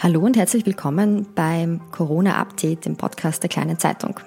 Hallo 0.00 0.20
und 0.20 0.36
herzlich 0.36 0.64
willkommen 0.64 1.26
beim 1.34 1.80
Corona-Update, 1.90 2.84
dem 2.84 2.94
Podcast 2.94 3.42
der 3.42 3.50
Kleinen 3.50 3.80
Zeitung. 3.80 4.20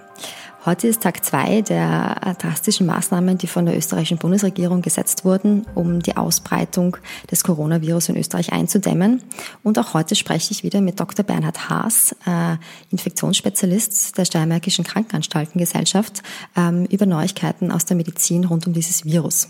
Heute 0.65 0.89
ist 0.89 1.01
Tag 1.01 1.23
zwei 1.23 1.61
der 1.61 2.35
drastischen 2.39 2.85
Maßnahmen, 2.87 3.37
die 3.37 3.47
von 3.47 3.65
der 3.65 3.77
österreichischen 3.77 4.17
Bundesregierung 4.17 4.81
gesetzt 4.81 5.23
wurden, 5.23 5.65
um 5.73 6.01
die 6.01 6.17
Ausbreitung 6.17 6.97
des 7.31 7.45
Coronavirus 7.45 8.09
in 8.09 8.17
Österreich 8.17 8.51
einzudämmen. 8.51 9.23
Und 9.63 9.79
auch 9.79 9.93
heute 9.93 10.15
spreche 10.15 10.51
ich 10.51 10.63
wieder 10.65 10.81
mit 10.81 10.99
Dr. 10.99 11.23
Bernhard 11.23 11.69
Haas, 11.69 12.17
äh, 12.25 12.57
Infektionsspezialist 12.89 14.17
der 14.17 14.25
Steiermärkischen 14.25 14.83
Krankenanstaltengesellschaft, 14.83 16.21
ähm, 16.57 16.83
über 16.87 17.05
Neuigkeiten 17.05 17.71
aus 17.71 17.85
der 17.85 17.95
Medizin 17.95 18.43
rund 18.43 18.67
um 18.67 18.73
dieses 18.73 19.05
Virus. 19.05 19.47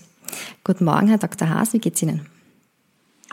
Guten 0.64 0.86
Morgen, 0.86 1.08
Herr 1.08 1.18
Dr. 1.18 1.50
Haas, 1.50 1.74
wie 1.74 1.80
geht's 1.80 2.00
Ihnen? 2.04 2.28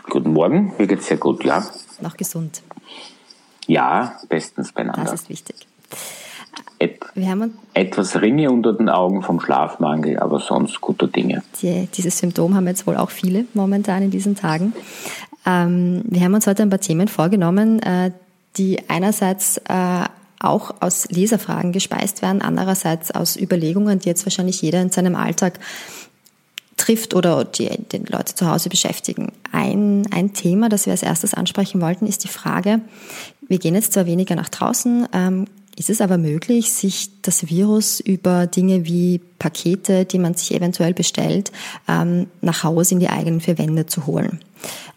Guten 0.09 0.33
Morgen, 0.33 0.73
mir 0.79 0.87
geht's 0.87 1.05
sehr 1.05 1.17
gut, 1.17 1.45
ja. 1.45 1.69
Noch 2.01 2.17
gesund? 2.17 2.63
Ja, 3.69 4.17
bestens 4.27 4.71
beieinander. 4.71 5.03
Das 5.03 5.21
ist 5.21 5.29
wichtig. 5.29 5.55
Et, 6.79 6.99
etwas 7.73 8.19
Ringe 8.19 8.51
unter 8.51 8.73
den 8.73 8.89
Augen 8.89 9.21
vom 9.21 9.39
Schlafmangel, 9.39 10.17
aber 10.17 10.39
sonst 10.39 10.81
guter 10.81 11.07
Dinge. 11.07 11.43
Die, 11.61 11.87
dieses 11.93 12.17
Symptom 12.17 12.55
haben 12.55 12.65
jetzt 12.65 12.87
wohl 12.87 12.97
auch 12.97 13.11
viele 13.11 13.45
momentan 13.53 14.01
in 14.01 14.11
diesen 14.11 14.35
Tagen. 14.35 14.73
Ähm, 15.45 16.01
wir 16.05 16.21
haben 16.21 16.33
uns 16.33 16.47
heute 16.47 16.63
ein 16.63 16.71
paar 16.71 16.79
Themen 16.79 17.07
vorgenommen, 17.07 17.79
äh, 17.83 18.11
die 18.57 18.89
einerseits 18.89 19.57
äh, 19.57 20.05
auch 20.39 20.73
aus 20.79 21.07
Leserfragen 21.11 21.71
gespeist 21.71 22.23
werden, 22.23 22.41
andererseits 22.41 23.11
aus 23.11 23.35
Überlegungen, 23.35 23.99
die 23.99 24.09
jetzt 24.09 24.25
wahrscheinlich 24.25 24.61
jeder 24.61 24.81
in 24.81 24.89
seinem 24.89 25.15
Alltag 25.15 25.59
trifft 26.89 27.13
oder 27.13 27.45
die, 27.45 27.69
die 27.91 27.97
Leute 28.07 28.33
zu 28.33 28.49
Hause 28.49 28.69
beschäftigen. 28.69 29.31
Ein, 29.51 30.07
ein 30.11 30.33
Thema, 30.33 30.69
das 30.69 30.87
wir 30.87 30.91
als 30.91 31.03
erstes 31.03 31.35
ansprechen 31.35 31.81
wollten, 31.81 32.07
ist 32.07 32.23
die 32.23 32.29
Frage, 32.29 32.81
wir 33.47 33.59
gehen 33.59 33.75
jetzt 33.75 33.93
zwar 33.93 34.07
weniger 34.07 34.35
nach 34.35 34.49
draußen, 34.49 35.07
ähm, 35.13 35.45
ist 35.75 35.91
es 35.91 36.01
aber 36.01 36.17
möglich, 36.17 36.71
sich 36.71 37.21
das 37.21 37.47
Virus 37.47 37.99
über 37.99 38.47
Dinge 38.47 38.85
wie 38.85 39.21
Pakete, 39.37 40.03
die 40.03 40.17
man 40.17 40.33
sich 40.33 40.53
eventuell 40.53 40.93
bestellt, 40.93 41.51
ähm, 41.87 42.27
nach 42.41 42.63
Hause 42.63 42.95
in 42.95 42.99
die 42.99 43.09
eigenen 43.09 43.39
vier 43.39 43.59
Wände 43.59 43.85
zu 43.85 44.07
holen? 44.07 44.39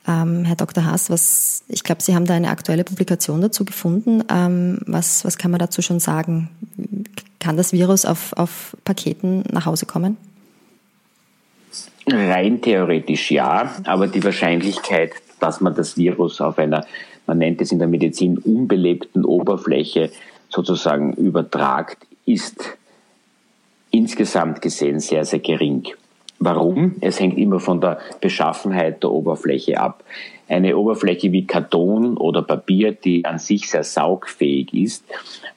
Ähm, 0.09 0.45
Herr 0.45 0.57
Dr. 0.57 0.85
Haas, 0.85 1.11
was, 1.11 1.63
ich 1.69 1.85
glaube, 1.85 2.03
Sie 2.03 2.15
haben 2.15 2.25
da 2.25 2.35
eine 2.35 2.49
aktuelle 2.49 2.85
Publikation 2.85 3.43
dazu 3.43 3.67
gefunden. 3.67 4.25
Ähm, 4.31 4.79
was, 4.87 5.27
was 5.27 5.37
kann 5.37 5.51
man 5.51 5.61
dazu 5.61 5.83
schon 5.83 6.01
sagen? 6.01 6.49
Kann 7.39 7.59
das 7.59 7.73
Virus 7.73 8.05
auf, 8.07 8.33
auf 8.33 8.77
Paketen 8.83 9.45
nach 9.53 9.67
Hause 9.67 9.85
kommen? 9.85 10.17
Rein 12.07 12.61
theoretisch 12.61 13.31
ja, 13.31 13.71
aber 13.85 14.09
die 14.09 14.25
Wahrscheinlichkeit, 14.25 15.13
dass 15.41 15.61
man 15.61 15.75
das 15.75 15.97
Virus 15.97 16.41
auf 16.41 16.59
einer, 16.59 16.85
man 17.27 17.39
nennt 17.39 17.61
es 17.61 17.71
in 17.71 17.79
der 17.79 17.89
Medizin, 17.89 18.39
unbelebten 18.39 19.25
Oberfläche 19.25 20.11
sozusagen 20.49 21.13
übertragt, 21.15 21.99
ist 22.27 22.77
insgesamt 23.91 24.63
gesehen 24.63 25.01
sehr, 25.01 25.25
sehr 25.25 25.39
gering. 25.39 25.85
Warum? 26.39 26.97
Es 27.01 27.21
hängt 27.21 27.39
immer 27.39 27.61
von 27.61 27.81
der 27.81 27.99
Beschaffenheit 28.21 29.03
der 29.05 29.13
Oberfläche 29.13 29.79
ab. 29.79 30.03
Eine 30.49 30.77
Oberfläche 30.77 31.31
wie 31.31 31.47
Karton 31.47 32.17
oder 32.17 32.43
Papier, 32.43 32.93
die 32.93 33.25
an 33.25 33.39
sich 33.39 33.71
sehr 33.71 33.85
saugfähig 33.85 34.75
ist, 34.75 35.05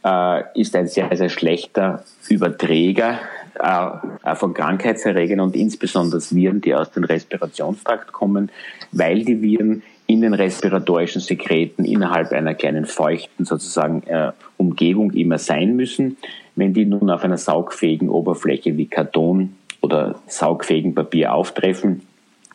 äh, 0.06 0.44
ist 0.54 0.76
ein 0.76 0.88
sehr, 0.88 1.10
sehr 1.18 1.30
schlechter 1.30 2.04
Überträger 2.30 3.18
äh, 3.60 4.36
von 4.36 4.54
Krankheitserregern 4.54 5.40
und 5.40 5.56
insbesondere 5.56 6.22
Viren, 6.32 6.62
die 6.62 6.76
aus 6.76 6.92
dem 6.92 7.04
Respirationstrakt 7.04 8.12
kommen, 8.12 8.52
weil 8.92 9.24
die 9.24 9.42
Viren 9.42 9.84
in 10.08 10.22
den 10.22 10.34
respiratorischen 10.34 11.22
Sekreten 11.22 11.84
innerhalb 11.84 12.32
einer 12.32 12.54
kleinen 12.54 12.86
feuchten 12.86 13.46
sozusagen 13.46 14.04
äh, 14.04 14.32
Umgebung 14.58 15.12
immer 15.12 15.38
sein 15.38 15.76
müssen. 15.76 16.18
Wenn 16.56 16.74
die 16.74 16.86
nun 16.86 17.10
auf 17.10 17.24
einer 17.24 17.38
saugfähigen 17.38 18.10
Oberfläche 18.10 18.78
wie 18.78 18.86
Karton 18.86 19.56
oder 19.82 20.16
saugfähigen 20.28 20.94
Papier 20.94 21.34
auftreffen, 21.34 22.04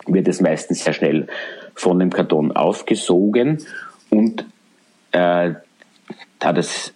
wird 0.07 0.29
es 0.29 0.41
meistens 0.41 0.85
sehr 0.85 0.93
schnell 0.93 1.27
von 1.75 1.99
dem 1.99 2.11
Karton 2.11 2.53
aufgesogen 2.53 3.59
und 4.11 4.45
äh, 5.13 5.55
da 6.39 6.53
das 6.53 6.93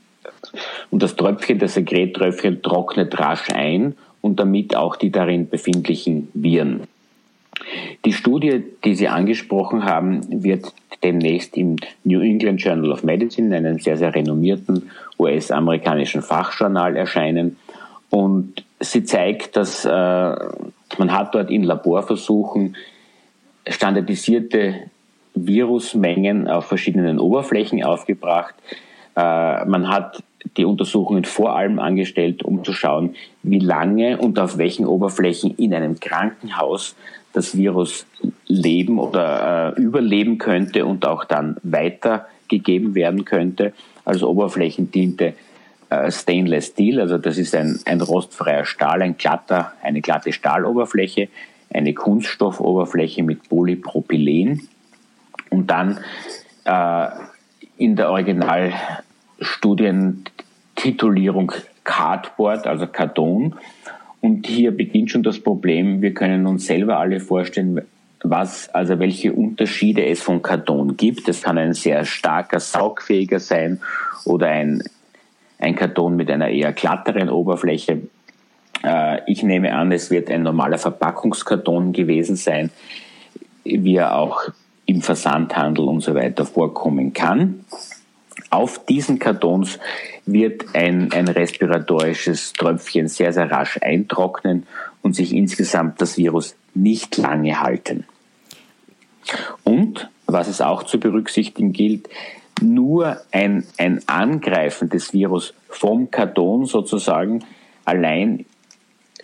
und 0.90 1.02
das 1.02 1.16
Tröpfchen, 1.16 1.58
das 1.58 1.74
Sekrettröpfchen 1.74 2.62
trocknet 2.62 3.18
rasch 3.18 3.50
ein 3.50 3.94
und 4.20 4.40
damit 4.40 4.74
auch 4.76 4.96
die 4.96 5.10
darin 5.10 5.48
befindlichen 5.48 6.28
Viren. 6.34 6.82
Die 8.04 8.12
Studie, 8.12 8.64
die 8.84 8.94
Sie 8.94 9.08
angesprochen 9.08 9.84
haben, 9.84 10.42
wird 10.42 10.72
demnächst 11.02 11.56
im 11.56 11.76
New 12.02 12.20
England 12.20 12.62
Journal 12.62 12.92
of 12.92 13.04
Medicine, 13.04 13.54
einem 13.54 13.78
sehr, 13.78 13.96
sehr 13.96 14.14
renommierten 14.14 14.90
US-amerikanischen 15.18 16.22
Fachjournal 16.22 16.96
erscheinen. 16.96 17.56
Und 18.10 18.64
sie 18.80 19.04
zeigt, 19.04 19.56
dass 19.56 19.84
äh, 19.84 19.88
man 19.88 21.12
hat 21.12 21.34
dort 21.34 21.50
in 21.50 21.62
Laborversuchen 21.64 22.76
standardisierte 23.66 24.74
Virusmengen 25.34 26.48
auf 26.48 26.66
verschiedenen 26.66 27.18
Oberflächen 27.18 27.82
aufgebracht. 27.82 28.54
Äh, 29.16 29.64
man 29.64 29.88
hat 29.88 30.22
die 30.56 30.64
Untersuchungen 30.64 31.24
vor 31.24 31.56
allem 31.56 31.78
angestellt, 31.78 32.42
um 32.44 32.64
zu 32.64 32.72
schauen, 32.72 33.16
wie 33.42 33.58
lange 33.58 34.18
und 34.18 34.38
auf 34.38 34.58
welchen 34.58 34.86
Oberflächen 34.86 35.54
in 35.56 35.74
einem 35.74 35.98
Krankenhaus 35.98 36.94
das 37.32 37.56
Virus 37.56 38.06
leben 38.46 38.98
oder 38.98 39.74
äh, 39.76 39.80
überleben 39.80 40.38
könnte 40.38 40.86
und 40.86 41.04
auch 41.06 41.24
dann 41.24 41.56
weitergegeben 41.62 42.94
werden 42.94 43.24
könnte. 43.24 43.72
Also 44.04 44.28
Oberflächen 44.28 44.90
diente 44.90 45.34
äh, 45.90 46.10
Stainless 46.10 46.68
Steel, 46.68 47.00
also 47.00 47.18
das 47.18 47.36
ist 47.36 47.54
ein, 47.54 47.80
ein 47.86 48.00
rostfreier 48.00 48.64
Stahl, 48.64 49.02
ein 49.02 49.16
glatter, 49.16 49.72
eine 49.82 50.00
glatte 50.00 50.32
Stahloberfläche, 50.32 51.28
eine 51.72 51.92
Kunststoffoberfläche 51.92 53.24
mit 53.24 53.48
Polypropylen 53.48 54.68
und 55.50 55.70
dann 55.70 55.98
äh, 56.64 57.08
in 57.76 57.96
der 57.96 58.10
Originalstudientitulierung 60.84 61.52
Cardboard, 61.82 62.66
also 62.66 62.86
Karton. 62.86 63.54
Und 64.20 64.46
hier 64.46 64.70
beginnt 64.70 65.10
schon 65.10 65.22
das 65.22 65.38
Problem, 65.38 66.00
wir 66.00 66.14
können 66.14 66.46
uns 66.46 66.66
selber 66.66 66.98
alle 66.98 67.20
vorstellen, 67.20 67.82
was, 68.22 68.70
also 68.70 68.98
welche 68.98 69.34
Unterschiede 69.34 70.06
es 70.06 70.22
von 70.22 70.40
Karton 70.40 70.96
gibt. 70.96 71.28
Es 71.28 71.42
kann 71.42 71.58
ein 71.58 71.74
sehr 71.74 72.04
starker, 72.06 72.58
saugfähiger 72.58 73.38
sein 73.38 73.80
oder 74.24 74.48
ein, 74.48 74.82
ein 75.58 75.74
Karton 75.74 76.16
mit 76.16 76.30
einer 76.30 76.48
eher 76.48 76.72
glatteren 76.72 77.28
Oberfläche. 77.28 78.00
Äh, 78.82 79.20
ich 79.30 79.42
nehme 79.42 79.74
an, 79.74 79.92
es 79.92 80.10
wird 80.10 80.30
ein 80.30 80.42
normaler 80.42 80.78
Verpackungskarton 80.78 81.92
gewesen 81.92 82.36
sein, 82.36 82.70
wie 83.64 83.96
er 83.96 84.16
auch 84.16 84.40
im 84.86 85.02
Versandhandel 85.02 85.84
und 85.86 86.00
so 86.00 86.14
weiter 86.14 86.46
vorkommen 86.46 87.12
kann. 87.12 87.66
Auf 88.54 88.86
diesen 88.86 89.18
Kartons 89.18 89.80
wird 90.26 90.76
ein, 90.76 91.10
ein 91.10 91.26
respiratorisches 91.26 92.52
Tröpfchen 92.52 93.08
sehr, 93.08 93.32
sehr 93.32 93.50
rasch 93.50 93.80
eintrocknen 93.82 94.68
und 95.02 95.16
sich 95.16 95.32
insgesamt 95.32 96.00
das 96.00 96.16
Virus 96.18 96.54
nicht 96.72 97.16
lange 97.16 97.60
halten. 97.60 98.04
Und, 99.64 100.08
was 100.26 100.46
es 100.46 100.60
auch 100.60 100.84
zu 100.84 101.00
berücksichtigen 101.00 101.72
gilt, 101.72 102.08
nur 102.62 103.16
ein, 103.32 103.64
ein 103.76 104.00
Angreifen 104.06 104.88
des 104.88 105.12
Virus 105.12 105.52
vom 105.68 106.12
Karton 106.12 106.66
sozusagen 106.66 107.44
allein 107.84 108.46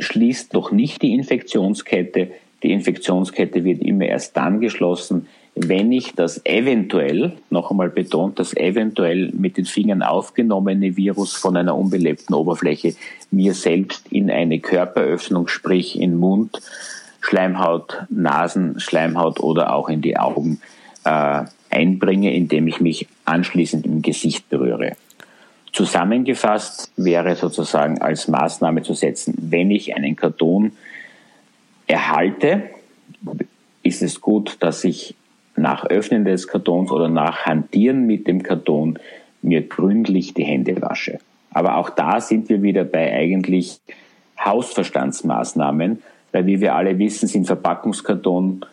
schließt 0.01 0.55
noch 0.55 0.73
nicht 0.73 1.03
die 1.03 1.15
Infektionskette. 1.15 2.33
Die 2.65 2.73
Infektionskette 2.73 3.63
wird 3.63 3.81
immer 3.81 4.07
erst 4.07 4.37
dann 4.37 4.59
geschlossen, 4.59 5.29
wenn 5.55 5.93
ich 5.93 6.15
das 6.15 6.45
eventuell, 6.47 7.33
noch 7.51 7.71
einmal 7.71 7.91
betont, 7.91 8.39
das 8.39 8.57
eventuell 8.57 9.31
mit 9.33 9.57
den 9.57 9.65
Fingern 9.65 10.03
aufgenommene 10.03 10.97
Virus 10.97 11.35
von 11.35 11.57
einer 11.57 11.77
unbelebten 11.77 12.35
Oberfläche 12.35 12.95
mir 13.31 13.55
selbst 13.55 14.07
in 14.11 14.31
eine 14.31 14.61
Körperöffnung, 14.61 15.49
sprich 15.49 16.01
in 16.01 16.17
Mund, 16.17 16.61
Schleimhaut, 17.21 18.05
Nasen, 18.09 18.81
Schleimhaut 18.81 19.41
oder 19.41 19.75
auch 19.75 19.89
in 19.89 20.01
die 20.01 20.17
Augen 20.17 20.61
äh, 21.05 21.45
einbringe, 21.69 22.35
indem 22.35 22.67
ich 22.67 22.81
mich 22.81 23.09
anschließend 23.25 23.87
im 23.87 24.03
Gesicht 24.03 24.49
berühre. 24.49 24.97
Zusammengefasst 25.73 26.91
wäre 26.97 27.37
sozusagen 27.37 28.01
als 28.01 28.27
Maßnahme 28.27 28.83
zu 28.83 28.95
setzen, 28.95 29.35
wenn 29.39 29.71
ich 29.71 29.95
einen 29.95 30.17
Karton 30.17 30.73
erhalte, 31.87 32.71
ist 33.83 34.03
es 34.03 34.21
gut, 34.21 34.57
dass 34.61 34.85
ich 34.85 35.15
nach 35.61 35.85
Öffnen 35.85 36.25
des 36.25 36.49
Kartons 36.49 36.91
oder 36.91 37.09
nach 37.09 37.47
Hantieren 37.47 38.07
mit 38.07 38.27
dem 38.27 38.43
Karton 38.43 38.99
mir 39.43 39.67
gründlich 39.67 40.35
die 40.35 40.45
Hände 40.45 40.81
wasche. 40.83 41.19
Aber 41.53 41.77
auch 41.77 41.91
da 41.91 42.21
sind 42.21 42.49
wir 42.49 42.63
wieder 42.63 42.85
bei 42.85 43.13
eigentlich 43.13 43.81
Hausverstandsmaßnahmen, 44.45 46.03
weil 46.33 46.47
wie 46.47 46.61
wir 46.61 46.75
alle 46.75 46.99
wissen, 46.99 47.27
sind 47.27 47.47
Verpackungskarton 47.47 48.65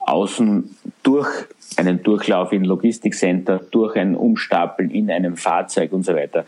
außen 0.00 0.76
durch 1.02 1.28
einen 1.76 2.02
Durchlauf 2.02 2.52
in 2.52 2.64
Logistikcenter, 2.64 3.60
durch 3.70 3.96
ein 3.96 4.14
Umstapeln 4.14 4.90
in 4.90 5.10
einem 5.10 5.36
Fahrzeug 5.36 5.92
und 5.92 6.04
so 6.04 6.14
weiter, 6.14 6.44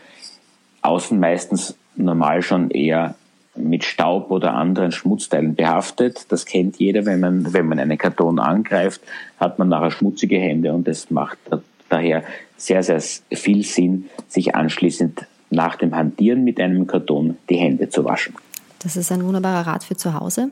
außen 0.81 1.19
meistens 1.19 1.77
normal 1.95 2.41
schon 2.41 2.71
eher 2.71 3.15
mit 3.55 3.83
Staub 3.83 4.31
oder 4.31 4.53
anderen 4.53 4.91
Schmutzteilen 4.91 5.55
behaftet. 5.55 6.31
Das 6.31 6.45
kennt 6.45 6.77
jeder, 6.77 7.05
wenn 7.05 7.19
man, 7.19 7.53
wenn 7.53 7.67
man 7.67 7.79
einen 7.79 7.97
Karton 7.97 8.39
angreift, 8.39 9.01
hat 9.39 9.59
man 9.59 9.69
nachher 9.69 9.91
schmutzige 9.91 10.37
Hände 10.37 10.73
und 10.73 10.87
es 10.87 11.09
macht 11.09 11.37
daher 11.89 12.23
sehr, 12.57 12.83
sehr 12.83 13.01
viel 13.31 13.63
Sinn, 13.63 14.09
sich 14.27 14.55
anschließend 14.55 15.25
nach 15.49 15.75
dem 15.75 15.95
Hantieren 15.95 16.43
mit 16.43 16.59
einem 16.59 16.85
Karton 16.87 17.37
die 17.49 17.57
Hände 17.57 17.89
zu 17.89 18.05
waschen. 18.05 18.35
Das 18.79 18.95
ist 18.95 19.11
ein 19.11 19.23
wunderbarer 19.23 19.67
Rat 19.67 19.83
für 19.83 19.97
zu 19.97 20.13
Hause. 20.13 20.51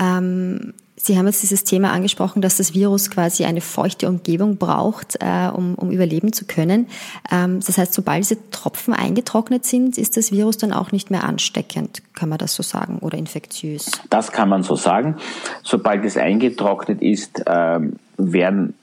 Ähm, 0.00 0.74
Sie 1.00 1.16
haben 1.16 1.26
jetzt 1.26 1.42
dieses 1.42 1.62
Thema 1.62 1.92
angesprochen, 1.92 2.42
dass 2.42 2.56
das 2.56 2.74
Virus 2.74 3.08
quasi 3.08 3.44
eine 3.44 3.60
feuchte 3.60 4.08
Umgebung 4.08 4.56
braucht, 4.56 5.16
äh, 5.20 5.48
um, 5.48 5.76
um 5.76 5.90
überleben 5.92 6.32
zu 6.32 6.44
können. 6.44 6.88
Ähm, 7.30 7.60
das 7.64 7.78
heißt, 7.78 7.94
sobald 7.94 8.24
diese 8.24 8.50
Tropfen 8.50 8.94
eingetrocknet 8.94 9.64
sind, 9.64 9.96
ist 9.96 10.16
das 10.16 10.32
Virus 10.32 10.58
dann 10.58 10.72
auch 10.72 10.90
nicht 10.90 11.10
mehr 11.10 11.24
ansteckend, 11.24 12.02
kann 12.14 12.28
man 12.28 12.38
das 12.38 12.54
so 12.54 12.64
sagen, 12.64 12.98
oder 12.98 13.16
infektiös? 13.16 13.92
Das 14.10 14.32
kann 14.32 14.48
man 14.48 14.64
so 14.64 14.74
sagen. 14.74 15.16
Sobald 15.62 16.04
es 16.04 16.16
eingetrocknet 16.16 17.00
ist, 17.00 17.44
ähm, 17.46 17.94
werden 18.16 18.74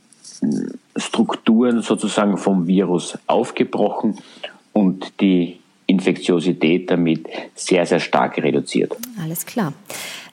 Strukturen 0.95 1.81
sozusagen 1.81 2.38
vom 2.38 2.68
Virus 2.68 3.18
aufgebrochen 3.28 4.19
und 4.71 5.19
die 5.19 5.60
Infektiosität 5.88 6.90
damit 6.90 7.28
sehr, 7.54 7.86
sehr 7.86 8.00
stark 8.00 8.38
reduziert. 8.38 8.96
Alles 9.22 9.46
klar. 9.46 9.74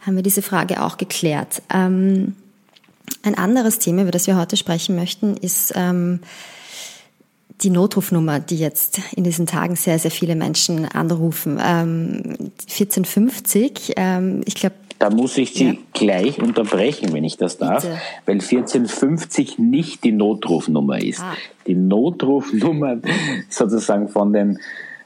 Haben 0.00 0.16
wir 0.16 0.22
diese 0.22 0.42
Frage 0.42 0.82
auch 0.82 0.96
geklärt. 0.96 1.62
Ähm, 1.72 2.34
ein 3.22 3.36
anderes 3.36 3.78
Thema, 3.78 4.02
über 4.02 4.10
das 4.10 4.26
wir 4.26 4.36
heute 4.36 4.56
sprechen 4.56 4.96
möchten, 4.96 5.36
ist 5.36 5.72
ähm, 5.76 6.20
die 7.60 7.70
Notrufnummer, 7.70 8.40
die 8.40 8.56
jetzt 8.56 9.00
in 9.14 9.24
diesen 9.24 9.46
Tagen 9.46 9.76
sehr, 9.76 9.98
sehr 9.98 10.10
viele 10.10 10.34
Menschen 10.34 10.86
anrufen. 10.86 11.60
Ähm, 11.62 12.50
1450, 12.68 13.92
ähm, 13.96 14.42
ich 14.44 14.54
glaube, 14.54 14.74
da 14.98 15.10
muss 15.10 15.36
ich 15.36 15.54
Sie 15.54 15.64
ja. 15.64 15.74
gleich 15.94 16.40
unterbrechen, 16.40 17.12
wenn 17.12 17.24
ich 17.24 17.36
das 17.36 17.58
darf, 17.58 17.82
Bitte. 17.82 17.98
weil 18.24 18.34
1450 18.36 19.58
nicht 19.58 20.04
die 20.04 20.12
Notrufnummer 20.12 21.02
ist. 21.02 21.20
Ah. 21.20 21.34
Die 21.66 21.74
Notrufnummer 21.74 22.98
sozusagen 23.48 24.08
von 24.08 24.32
den 24.32 24.60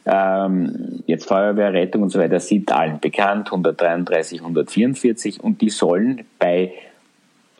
ähm, 0.06 1.02
jetzt 1.06 1.26
Feuerwehr, 1.26 1.72
Rettung 1.72 2.02
und 2.02 2.10
so 2.10 2.18
weiter 2.18 2.40
sind 2.40 2.70
allen 2.72 3.00
bekannt, 3.00 3.48
133, 3.48 4.40
144 4.40 5.42
und 5.42 5.60
die 5.60 5.70
sollen 5.70 6.24
bei 6.38 6.72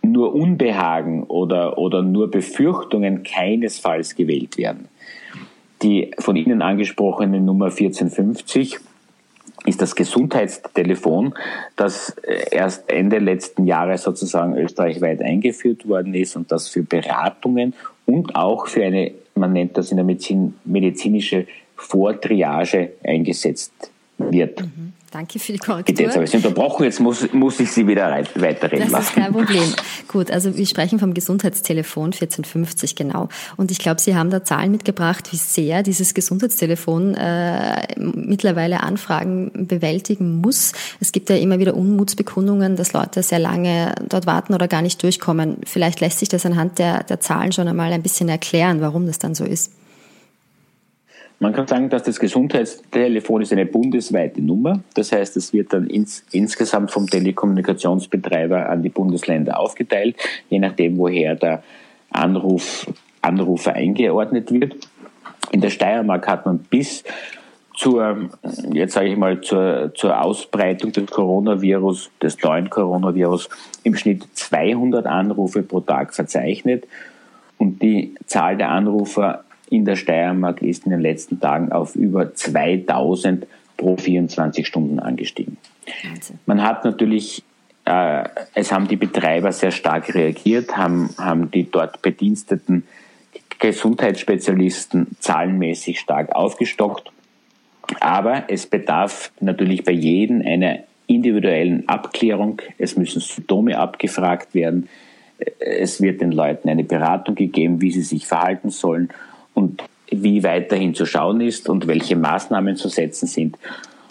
nur 0.03 0.35
Unbehagen 0.35 1.25
oder, 1.25 1.79
oder 1.79 2.03
nur 2.03 2.31
Befürchtungen 2.31 3.25
keinesfalls 3.25 4.15
gewählt 4.15 4.57
werden. 4.57 4.89
Die 5.83 6.13
von 6.19 6.37
Ihnen 6.37 6.63
angesprochene 6.63 7.41
Nummer 7.41 7.67
1450 7.67 8.79
ist 9.67 9.83
das 9.83 9.97
Gesundheitstelefon, 9.97 11.35
das 11.75 12.11
äh, 12.23 12.45
erst 12.53 12.89
Ende 12.89 13.19
letzten 13.19 13.67
Jahres 13.67 14.05
sozusagen 14.05 14.57
österreichweit 14.57 15.21
eingeführt 15.21 15.89
worden 15.89 16.15
ist 16.15 16.37
und 16.37 16.53
das 16.53 16.69
für 16.69 16.83
Beratungen 16.83 17.75
und 18.07 18.37
auch 18.37 18.69
für 18.69 18.85
eine, 18.85 19.11
man 19.35 19.53
nennt 19.53 19.77
das 19.77 19.91
in 19.91 19.97
der 19.97 20.07
Medizin, 20.07 20.55
medizinische 20.65 21.47
Vortriage 21.77 22.93
eingesetzt 23.05 23.73
wird. 24.19 24.61
Mhm. 24.61 24.93
Danke 25.13 25.39
für 25.39 25.53
die 25.53 25.59
Korrektur. 25.59 26.05
Jetzt 26.05 26.15
habe 26.15 26.25
ich 26.25 26.31
Sie 26.31 26.37
unterbrochen, 26.37 26.85
jetzt 26.85 27.01
muss, 27.01 27.33
muss 27.33 27.61
ich 27.61 27.71
Sie 27.71 27.87
wieder 27.87 28.11
weiterreden 28.35 28.81
das 28.81 28.91
lassen. 28.91 28.93
Das 28.93 29.05
ist 29.05 29.15
kein 29.15 29.33
Problem. 29.33 29.75
Gut, 30.09 30.31
also 30.31 30.57
wir 30.57 30.67
sprechen 30.67 30.99
vom 30.99 31.15
Gesundheitstelefon 31.15 32.07
1450 32.07 32.97
genau. 32.97 33.29
Und 33.57 33.71
ich 33.71 33.79
glaube, 33.79 34.01
Sie 34.01 34.17
haben 34.17 34.31
da 34.31 34.45
Zahlen 34.45 34.73
mitgebracht, 34.73 35.33
wie 35.33 35.37
sehr 35.37 35.83
dieses 35.83 36.13
Gesundheitstelefon 36.13 37.15
äh, 37.15 37.87
mittlerweile 37.99 38.83
Anfragen 38.83 39.67
bewältigen 39.69 40.41
muss. 40.41 40.73
Es 41.01 41.13
gibt 41.13 41.31
ja 41.31 41.37
immer 41.37 41.61
wieder 41.61 41.77
Unmutsbekundungen, 41.77 42.77
dass 42.77 42.93
Leute 42.93 43.23
sehr 43.23 43.39
lange 43.39 43.95
dort 44.09 44.27
warten 44.27 44.55
oder 44.55 44.69
gar 44.69 44.83
nicht 44.83 45.03
durchkommen. 45.03 45.59
Vielleicht 45.65 46.01
lässt 46.01 46.19
sich 46.19 46.29
das 46.29 46.45
anhand 46.45 46.79
der, 46.79 47.05
der 47.05 47.21
Zahlen 47.21 47.53
schon 47.53 47.69
einmal 47.69 47.93
ein 47.93 48.03
bisschen 48.03 48.29
erklären, 48.29 48.81
warum 48.81 49.07
das 49.07 49.19
dann 49.19 49.35
so 49.35 49.45
ist. 49.45 49.73
Man 51.39 51.53
kann 51.53 51.67
sagen, 51.67 51.91
dass 51.91 52.03
das 52.03 52.19
Gesundheitstelefon 52.19 53.43
ist 53.43 53.53
eine 53.53 53.67
bundesweite 53.67 54.41
Nummer. 54.41 54.81
Das 54.95 55.13
heißt, 55.13 55.37
es 55.37 55.53
wird 55.53 55.73
dann 55.73 55.87
ins, 55.87 56.25
insgesamt 56.33 56.91
vom 56.91 57.09
Telekommunikationsbetreiber 57.09 58.71
an 58.71 58.83
die 58.83 58.89
Bundesländer 58.89 59.59
aufgeteilt, 59.59 60.17
je 60.49 60.59
nachdem, 60.59 60.97
woher 60.97 61.35
der 61.35 61.63
Anruf, 62.11 62.91
Anrufer 63.21 63.75
eingeordnet 63.75 64.51
wird. 64.51 64.77
In 65.51 65.61
der 65.61 65.71
Steiermark 65.71 66.27
hat 66.27 66.47
man 66.47 66.59
bis 66.59 67.05
zur, 67.75 68.31
jetzt 68.73 68.95
sage 68.95 69.09
ich 69.09 69.17
mal, 69.19 69.43
zur, 69.43 69.93
zur 69.95 70.19
Ausbreitung 70.23 70.93
des 70.93 71.07
Coronavirus, 71.07 72.11
des 72.23 72.43
neuen 72.43 72.71
Coronavirus, 72.71 73.51
im 73.83 73.95
Schnitt 73.95 74.27
200 74.33 75.05
Anrufe 75.05 75.63
pro 75.63 75.81
Tag 75.81 76.15
verzeichnet. 76.15 76.87
Und 77.59 77.83
die 77.83 78.15
Zahl 78.27 78.57
der 78.57 78.71
Anrufer 78.71 79.45
in 79.71 79.85
der 79.85 79.97
Steiermark 79.97 80.63
ist 80.63 80.85
in 80.85 80.93
den 80.93 81.01
letzten 81.01 81.41
Tagen 81.41 81.73
auf 81.73 81.97
über 81.97 82.35
2000 82.35 83.47
pro 83.77 83.97
24 83.97 84.67
Stunden 84.67 84.99
angestiegen. 84.99 85.59
Man 86.47 86.63
hat 86.63 86.85
natürlich, 86.85 87.43
äh, 87.85 88.25
es 88.55 88.73
haben 88.73 88.89
die 88.89 88.97
Betreiber 88.97 89.53
sehr 89.53 89.71
stark 89.71 90.15
reagiert, 90.15 90.77
haben, 90.77 91.11
haben 91.19 91.51
die 91.51 91.71
dort 91.71 92.03
bediensteten 92.03 92.85
Gesundheitsspezialisten 93.59 95.17
zahlenmäßig 95.21 96.01
stark 96.01 96.35
aufgestockt. 96.35 97.11
Aber 98.01 98.45
es 98.49 98.67
bedarf 98.67 99.31
natürlich 99.41 99.85
bei 99.85 99.93
jedem 99.93 100.43
einer 100.43 100.81
individuellen 101.07 101.89
Abklärung. 101.89 102.61
Es 102.79 102.97
müssen 102.97 103.21
Symptome 103.21 103.79
abgefragt 103.79 104.55
werden. 104.55 104.89
Es 105.59 106.01
wird 106.01 106.21
den 106.21 106.33
Leuten 106.33 106.69
eine 106.69 106.83
Beratung 106.83 107.35
gegeben, 107.35 107.81
wie 107.81 107.93
sie 107.93 108.03
sich 108.03 108.27
verhalten 108.27 108.71
sollen 108.71 109.11
und 109.57 109.83
wie 110.11 110.45
weiterhin 110.45 110.95
zu 110.95 111.07
schauen 111.07 111.41
ist 111.41 111.69
und 111.69 111.87
welche 111.87 112.15
Maßnahmen 112.15 112.77
zu 112.77 112.89
setzen 112.89 113.27
sind. 113.27 113.57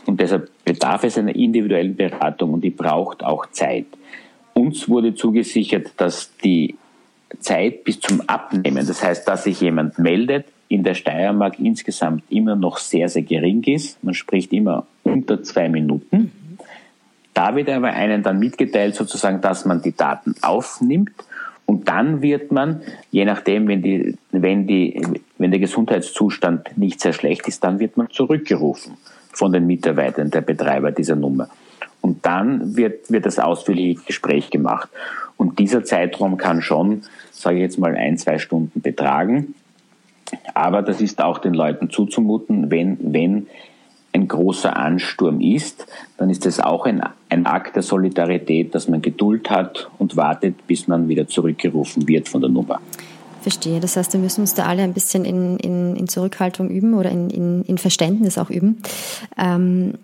Und 0.06 0.20
deshalb 0.20 0.50
bedarf 0.66 1.04
es 1.04 1.18
einer 1.18 1.36
individuellen 1.36 1.96
Beratung 1.96 2.54
und 2.54 2.64
die 2.64 2.72
braucht 2.72 3.24
auch 3.24 3.46
Zeit. 3.52 3.86
Uns 4.54 4.90
wurde 4.90 5.16
zugesichert, 5.16 5.92
dass 5.98 6.36
die 6.44 6.76
Zeit 7.40 7.84
bis 7.84 8.00
zum 8.00 8.22
Abnehmen, 8.22 8.86
das 8.86 9.04
heißt, 9.04 9.28
dass 9.28 9.44
sich 9.44 9.62
jemand 9.62 10.00
meldet, 10.00 10.46
in 10.68 10.84
der 10.84 10.96
Steiermark 10.96 11.60
insgesamt 11.60 12.24
immer 12.30 12.56
noch 12.56 12.78
sehr, 12.78 13.08
sehr 13.08 13.22
gering 13.22 13.64
ist. 13.64 14.04
Man 14.04 14.16
spricht 14.16 14.52
immer 14.52 14.86
unter 15.04 15.44
zwei 15.44 15.70
Minuten. 15.70 16.32
Da 17.34 17.56
wird 17.56 17.70
aber 17.70 17.90
einen 17.90 18.24
dann 18.24 18.40
mitgeteilt, 18.40 18.96
sozusagen, 18.96 19.42
dass 19.42 19.66
man 19.66 19.82
die 19.82 19.96
Daten 19.96 20.36
aufnimmt 20.42 21.12
und 21.66 21.88
dann 21.88 22.22
wird 22.22 22.52
man, 22.52 22.82
je 23.12 23.26
nachdem, 23.26 23.68
wenn, 23.68 23.82
die, 23.82 24.18
wenn, 24.32 24.68
die, 24.68 25.02
wenn 25.46 25.52
der 25.52 25.60
Gesundheitszustand 25.60 26.76
nicht 26.76 27.00
sehr 27.00 27.14
schlecht 27.14 27.48
ist, 27.48 27.64
dann 27.64 27.78
wird 27.78 27.98
man 27.98 28.10
zurückgerufen 28.10 28.98
von 29.32 29.54
den 29.54 29.68
Mitarbeitern 29.68 30.32
der 30.32 30.42
Betreiber 30.42 30.92
dieser 30.92 31.16
Nummer. 31.16 31.50
Und 32.02 32.26
dann 32.26 32.76
wird, 32.76 33.12
wird 33.12 33.28
das 33.28 33.38
ausführliche 33.38 34.02
Gespräch 34.08 34.50
gemacht. 34.50 34.90
Und 35.38 35.60
dieser 35.60 35.84
Zeitraum 35.84 36.38
kann 36.38 36.64
schon, 36.64 37.04
sage 37.30 37.58
ich 37.58 37.62
jetzt 37.62 37.78
mal, 37.78 37.96
ein, 37.96 38.18
zwei 38.18 38.40
Stunden 38.40 38.82
betragen. 38.82 39.54
Aber 40.56 40.82
das 40.82 41.00
ist 41.00 41.22
auch 41.22 41.38
den 41.38 41.54
Leuten 41.54 41.92
zuzumuten, 41.92 42.72
wenn, 42.72 42.98
wenn 43.14 43.46
ein 44.14 44.28
großer 44.28 44.76
Ansturm 44.76 45.42
ist, 45.42 45.86
dann 46.18 46.32
ist 46.32 46.48
es 46.48 46.60
auch 46.60 46.88
ein, 46.88 47.04
ein 47.30 47.46
Akt 47.46 47.76
der 47.76 47.84
Solidarität, 47.84 48.74
dass 48.74 48.88
man 48.88 49.04
Geduld 49.04 49.52
hat 49.52 49.92
und 50.00 50.18
wartet, 50.18 50.66
bis 50.66 50.88
man 50.88 51.08
wieder 51.08 51.28
zurückgerufen 51.28 52.08
wird 52.08 52.30
von 52.30 52.42
der 52.42 52.50
Nummer. 52.50 52.82
Verstehe. 53.46 53.80
Das 53.80 53.96
heißt, 53.96 54.12
wir 54.14 54.20
müssen 54.20 54.42
uns 54.42 54.56
da 54.56 54.66
alle 54.66 54.82
ein 54.82 54.96
bisschen 54.96 55.24
in, 55.24 55.58
in, 55.58 55.96
in 55.96 56.08
Zurückhaltung 56.08 56.68
üben 56.72 56.96
oder 56.96 57.12
in, 57.12 57.30
in, 57.30 57.64
in 57.66 57.78
Verständnis 57.78 58.40
auch 58.40 58.50
üben. 58.50 58.82
Ähm, 59.38 60.00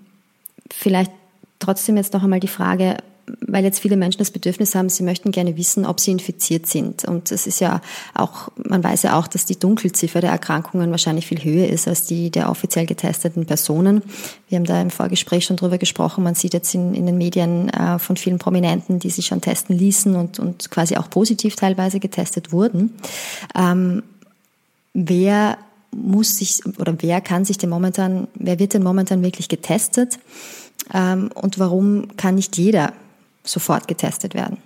vielleicht 0.72 1.12
trotzdem 1.58 1.98
jetzt 1.98 2.14
noch 2.14 2.22
einmal 2.22 2.40
die 2.40 2.48
Frage, 2.48 2.98
weil 3.40 3.64
jetzt 3.64 3.80
viele 3.80 3.98
Menschen 3.98 4.20
das 4.20 4.32
Bedürfnis 4.32 4.76
haben, 4.76 4.90
sie 4.90 5.04
möchten 5.04 5.32
gerne 5.32 5.58
wissen, 5.58 5.86
ob 5.86 6.00
sie 6.00 6.12
infiziert 6.12 6.68
sind. 6.68 7.06
Und 7.06 7.32
es 7.32 7.48
ist 7.48 7.60
ja 7.60 7.82
auch, 8.14 8.50
man 8.56 8.84
weiß 8.84 9.04
ja 9.04 9.18
auch, 9.18 9.28
dass 9.28 9.46
die 9.46 9.60
Dunkelziffer 9.60 10.22
der 10.22 10.32
Erkrankungen 10.32 10.92
wahrscheinlich 10.92 11.28
viel 11.28 11.44
höher 11.44 11.68
ist 11.68 11.88
als 11.88 12.06
die 12.06 12.30
der 12.30 12.50
offiziell 12.50 12.86
getesteten 12.86 13.46
Personen. 13.46 14.02
Wir 14.50 14.58
haben 14.58 14.66
da 14.66 14.82
im 14.82 14.90
Vorgespräch 14.90 15.46
schon 15.46 15.58
drüber 15.58 15.78
gesprochen. 15.78 16.24
Man 16.24 16.36
sieht 16.36 16.54
jetzt 16.54 16.74
in, 16.74 16.94
in 16.94 17.06
den 17.06 17.18
Medien 17.18 17.70
äh, 17.70 18.00
von 18.00 18.18
vielen 18.18 18.40
Prominenten, 18.40 19.00
die 19.00 19.10
sich 19.10 19.26
schon 19.26 19.42
testen 19.42 19.78
ließen 19.78 20.16
und, 20.16 20.40
und 20.40 20.72
quasi 20.72 20.98
auch 20.98 21.10
positiv 21.10 21.56
teilweise 21.56 22.00
getestet 22.00 22.52
wurden. 22.52 22.94
Ähm, 23.56 24.04
wer 24.94 25.58
muss 25.94 26.38
sich 26.38 26.62
oder 26.80 26.96
wer 27.00 27.22
kann 27.22 27.46
sich 27.46 27.58
denn 27.58 27.70
momentan, 27.70 28.28
wer 28.36 28.60
wird 28.60 28.74
denn 28.74 28.84
momentan 28.84 29.24
wirklich 29.24 29.50
getestet? 29.50 30.20
Ähm, 30.94 31.30
und 31.34 31.60
warum 31.60 32.16
kann 32.18 32.36
nicht 32.36 32.58
jeder 32.58 32.94
sofort 33.44 33.88
getestet 33.88 34.34
werden? 34.34 34.58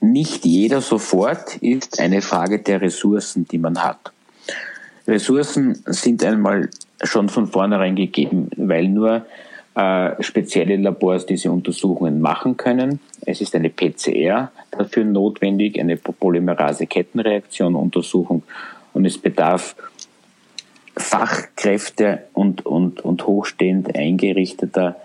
nicht 0.00 0.44
jeder 0.44 0.80
sofort 0.80 1.56
ist 1.56 2.00
eine 2.00 2.22
Frage 2.22 2.60
der 2.60 2.80
Ressourcen, 2.80 3.46
die 3.48 3.58
man 3.58 3.82
hat. 3.82 4.12
Ressourcen 5.06 5.82
sind 5.86 6.24
einmal 6.24 6.70
schon 7.02 7.28
von 7.28 7.46
vornherein 7.46 7.96
gegeben, 7.96 8.48
weil 8.56 8.88
nur 8.88 9.26
äh, 9.74 10.22
spezielle 10.22 10.76
Labors 10.76 11.26
diese 11.26 11.52
Untersuchungen 11.52 12.20
machen 12.20 12.56
können. 12.56 13.00
Es 13.24 13.40
ist 13.40 13.54
eine 13.54 13.70
PCR 13.70 14.50
dafür 14.70 15.04
notwendig, 15.04 15.78
eine 15.78 15.96
Polymerase-Kettenreaktion-Untersuchung 15.96 18.42
und 18.94 19.04
es 19.04 19.18
bedarf 19.18 19.76
Fachkräfte 20.96 22.24
und, 22.32 22.64
und, 22.64 23.04
und 23.04 23.26
hochstehend 23.26 23.94
eingerichteter 23.94 24.96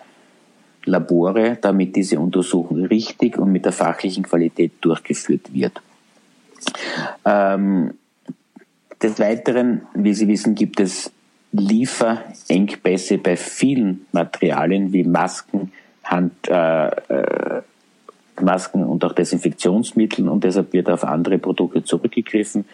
Labore, 0.85 1.57
damit 1.61 1.95
diese 1.95 2.19
Untersuchung 2.19 2.85
richtig 2.85 3.37
und 3.37 3.51
mit 3.51 3.65
der 3.65 3.71
fachlichen 3.71 4.23
Qualität 4.23 4.73
durchgeführt 4.81 5.53
wird. 5.53 5.81
Ähm, 7.25 7.93
des 9.01 9.19
Weiteren, 9.19 9.81
wie 9.93 10.13
Sie 10.13 10.27
wissen, 10.27 10.55
gibt 10.55 10.79
es 10.79 11.11
Lieferengpässe 11.53 13.17
bei 13.17 13.35
vielen 13.35 14.05
Materialien 14.11 14.93
wie 14.93 15.03
Masken, 15.03 15.71
Hand, 16.03 16.47
äh, 16.47 16.87
äh, 16.87 17.61
Masken 18.39 18.85
und 18.85 19.03
auch 19.03 19.13
Desinfektionsmitteln 19.13 20.29
und 20.29 20.43
deshalb 20.43 20.73
wird 20.73 20.89
auf 20.89 21.03
andere 21.03 21.37
Produkte 21.37 21.83
zurückgegriffen. 21.83 22.65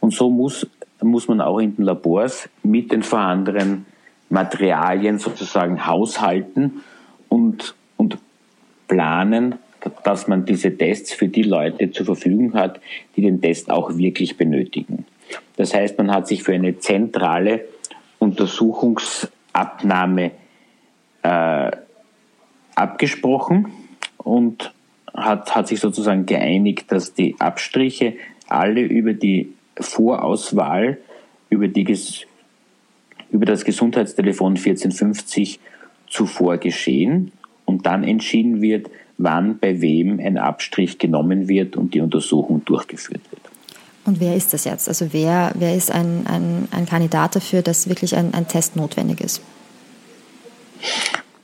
Und 0.00 0.12
so 0.12 0.30
muss, 0.30 0.66
muss 1.00 1.26
man 1.26 1.40
auch 1.40 1.58
in 1.58 1.74
den 1.76 1.84
Labors 1.84 2.48
mit 2.62 2.92
den 2.92 3.02
vorhandenen 3.02 3.86
Materialien 4.28 5.18
sozusagen 5.18 5.86
haushalten 5.86 6.82
und, 7.28 7.74
und 7.96 8.18
planen, 8.86 9.56
dass 10.04 10.26
man 10.26 10.44
diese 10.44 10.76
Tests 10.76 11.12
für 11.12 11.28
die 11.28 11.44
Leute 11.44 11.90
zur 11.90 12.04
Verfügung 12.06 12.54
hat, 12.54 12.80
die 13.16 13.22
den 13.22 13.40
Test 13.40 13.70
auch 13.70 13.96
wirklich 13.96 14.36
benötigen. 14.36 15.06
Das 15.56 15.72
heißt, 15.74 15.96
man 15.98 16.10
hat 16.10 16.26
sich 16.26 16.42
für 16.42 16.54
eine 16.54 16.78
zentrale 16.78 17.66
Untersuchungsabnahme 18.18 20.32
äh, 21.22 21.70
abgesprochen 22.74 23.68
und 24.16 24.72
hat, 25.14 25.54
hat 25.54 25.68
sich 25.68 25.78
sozusagen 25.80 26.26
geeinigt, 26.26 26.92
dass 26.92 27.14
die 27.14 27.36
Abstriche 27.38 28.14
alle 28.48 28.82
über 28.82 29.14
die 29.14 29.54
Vorauswahl, 29.78 30.98
über, 31.50 31.68
die, 31.68 31.96
über 33.30 33.46
das 33.46 33.64
Gesundheitstelefon 33.64 34.56
1450 34.56 35.60
zuvor 36.10 36.58
geschehen 36.58 37.32
und 37.64 37.86
dann 37.86 38.04
entschieden 38.04 38.60
wird, 38.60 38.90
wann 39.18 39.58
bei 39.58 39.80
wem 39.80 40.20
ein 40.20 40.38
Abstrich 40.38 40.98
genommen 40.98 41.48
wird 41.48 41.76
und 41.76 41.94
die 41.94 42.00
Untersuchung 42.00 42.64
durchgeführt 42.64 43.20
wird. 43.30 43.42
Und 44.04 44.20
wer 44.20 44.34
ist 44.34 44.54
das 44.54 44.64
jetzt? 44.64 44.88
Also 44.88 45.12
wer, 45.12 45.52
wer 45.58 45.74
ist 45.74 45.90
ein, 45.90 46.26
ein, 46.26 46.68
ein 46.70 46.86
Kandidat 46.86 47.36
dafür, 47.36 47.60
dass 47.60 47.90
wirklich 47.90 48.16
ein, 48.16 48.32
ein 48.32 48.48
Test 48.48 48.74
notwendig 48.74 49.20
ist? 49.20 49.42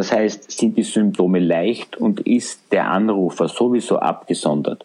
Das 0.00 0.12
heißt, 0.12 0.50
sind 0.50 0.78
die 0.78 0.82
Symptome 0.82 1.40
leicht 1.40 1.94
und 1.94 2.20
ist 2.20 2.72
der 2.72 2.90
Anrufer 2.90 3.48
sowieso 3.48 3.98
abgesondert 3.98 4.82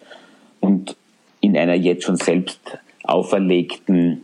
und 0.59 0.97
in 1.39 1.55
einer 1.55 1.73
jetzt 1.73 2.03
schon 2.03 2.17
selbst 2.17 2.59
auferlegten 3.05 4.23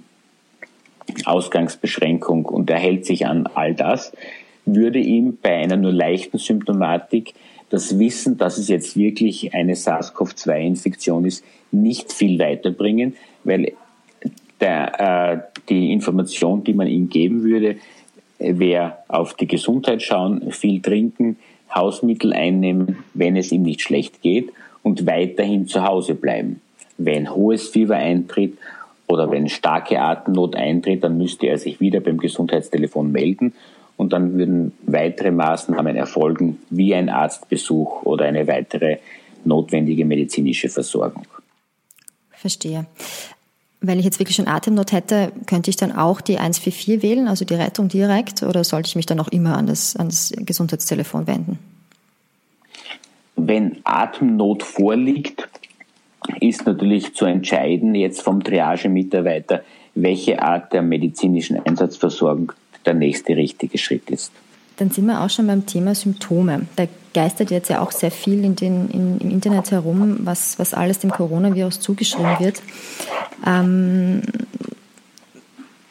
Ausgangsbeschränkung 1.23 2.43
und 2.43 2.69
er 2.69 2.77
hält 2.77 3.05
sich 3.05 3.25
an 3.25 3.47
all 3.55 3.73
das, 3.73 4.11
würde 4.65 4.99
ihm 4.99 5.37
bei 5.41 5.55
einer 5.59 5.77
nur 5.77 5.93
leichten 5.93 6.39
Symptomatik 6.39 7.35
das 7.69 7.97
Wissen, 7.97 8.37
dass 8.37 8.57
es 8.57 8.67
jetzt 8.67 8.97
wirklich 8.97 9.53
eine 9.53 9.77
SARS-CoV-2-Infektion 9.77 11.23
ist, 11.23 11.45
nicht 11.71 12.11
viel 12.11 12.37
weiterbringen, 12.37 13.15
weil 13.45 13.71
der, 14.59 14.99
äh, 14.99 15.59
die 15.69 15.93
Information, 15.93 16.65
die 16.65 16.73
man 16.73 16.87
ihm 16.87 17.07
geben 17.07 17.43
würde, 17.43 17.77
wäre 18.41 18.97
auf 19.07 19.33
die 19.35 19.47
Gesundheit 19.47 20.01
schauen, 20.01 20.51
viel 20.51 20.81
trinken, 20.81 21.37
Hausmittel 21.73 22.33
einnehmen, 22.33 23.03
wenn 23.13 23.35
es 23.35 23.51
ihm 23.51 23.63
nicht 23.63 23.81
schlecht 23.81 24.21
geht 24.21 24.51
und 24.83 25.05
weiterhin 25.05 25.67
zu 25.67 25.83
Hause 25.83 26.15
bleiben. 26.15 26.61
Wenn 26.97 27.33
hohes 27.33 27.69
Fieber 27.69 27.95
eintritt 27.95 28.57
oder 29.07 29.31
wenn 29.31 29.49
starke 29.49 29.99
Atemnot 29.99 30.55
eintritt, 30.55 31.03
dann 31.03 31.17
müsste 31.17 31.47
er 31.47 31.57
sich 31.57 31.79
wieder 31.79 31.99
beim 31.99 32.17
Gesundheitstelefon 32.17 33.11
melden 33.11 33.53
und 33.97 34.13
dann 34.13 34.37
würden 34.37 34.73
weitere 34.83 35.31
Maßnahmen 35.31 35.95
erfolgen, 35.95 36.59
wie 36.69 36.93
ein 36.95 37.09
Arztbesuch 37.09 38.03
oder 38.03 38.25
eine 38.25 38.47
weitere 38.47 38.97
notwendige 39.43 40.05
medizinische 40.05 40.69
Versorgung. 40.69 41.25
Verstehe. 42.31 42.85
Wenn 43.83 43.97
ich 43.97 44.05
jetzt 44.05 44.19
wirklich 44.19 44.35
schon 44.35 44.47
Atemnot 44.47 44.91
hätte, 44.91 45.31
könnte 45.47 45.71
ich 45.71 45.75
dann 45.75 45.91
auch 45.91 46.21
die 46.21 46.37
144 46.37 47.01
wählen, 47.01 47.27
also 47.27 47.45
die 47.45 47.55
Rettung 47.55 47.87
direkt, 47.87 48.43
oder 48.43 48.63
sollte 48.63 48.87
ich 48.87 48.95
mich 48.95 49.07
dann 49.07 49.19
auch 49.19 49.27
immer 49.29 49.57
an 49.57 49.65
das, 49.65 49.95
an 49.95 50.09
das 50.09 50.31
Gesundheitstelefon 50.37 51.25
wenden? 51.25 51.57
Wenn 53.35 53.77
Atemnot 53.83 54.61
vorliegt, 54.61 55.49
ist 56.39 56.67
natürlich 56.67 57.15
zu 57.15 57.25
entscheiden 57.25 57.95
jetzt 57.95 58.21
vom 58.21 58.43
Triage-Mitarbeiter, 58.43 59.63
welche 59.95 60.41
Art 60.41 60.73
der 60.73 60.83
medizinischen 60.83 61.59
Einsatzversorgung 61.65 62.53
der 62.85 62.93
nächste 62.93 63.35
richtige 63.35 63.79
Schritt 63.79 64.11
ist. 64.11 64.31
Dann 64.81 64.89
sind 64.89 65.05
wir 65.05 65.21
auch 65.21 65.29
schon 65.29 65.45
beim 65.45 65.67
Thema 65.67 65.93
Symptome. 65.93 66.65
Da 66.75 66.87
geistert 67.13 67.51
jetzt 67.51 67.69
ja 67.69 67.81
auch 67.81 67.91
sehr 67.91 68.09
viel 68.09 68.43
in 68.43 68.55
den, 68.55 68.89
in, 68.89 69.19
im 69.19 69.29
Internet 69.29 69.69
herum, 69.69 70.21
was, 70.21 70.57
was 70.57 70.73
alles 70.73 70.97
dem 70.97 71.11
Coronavirus 71.11 71.81
zugeschrieben 71.81 72.39
wird. 72.39 72.63
Ähm, 73.45 74.23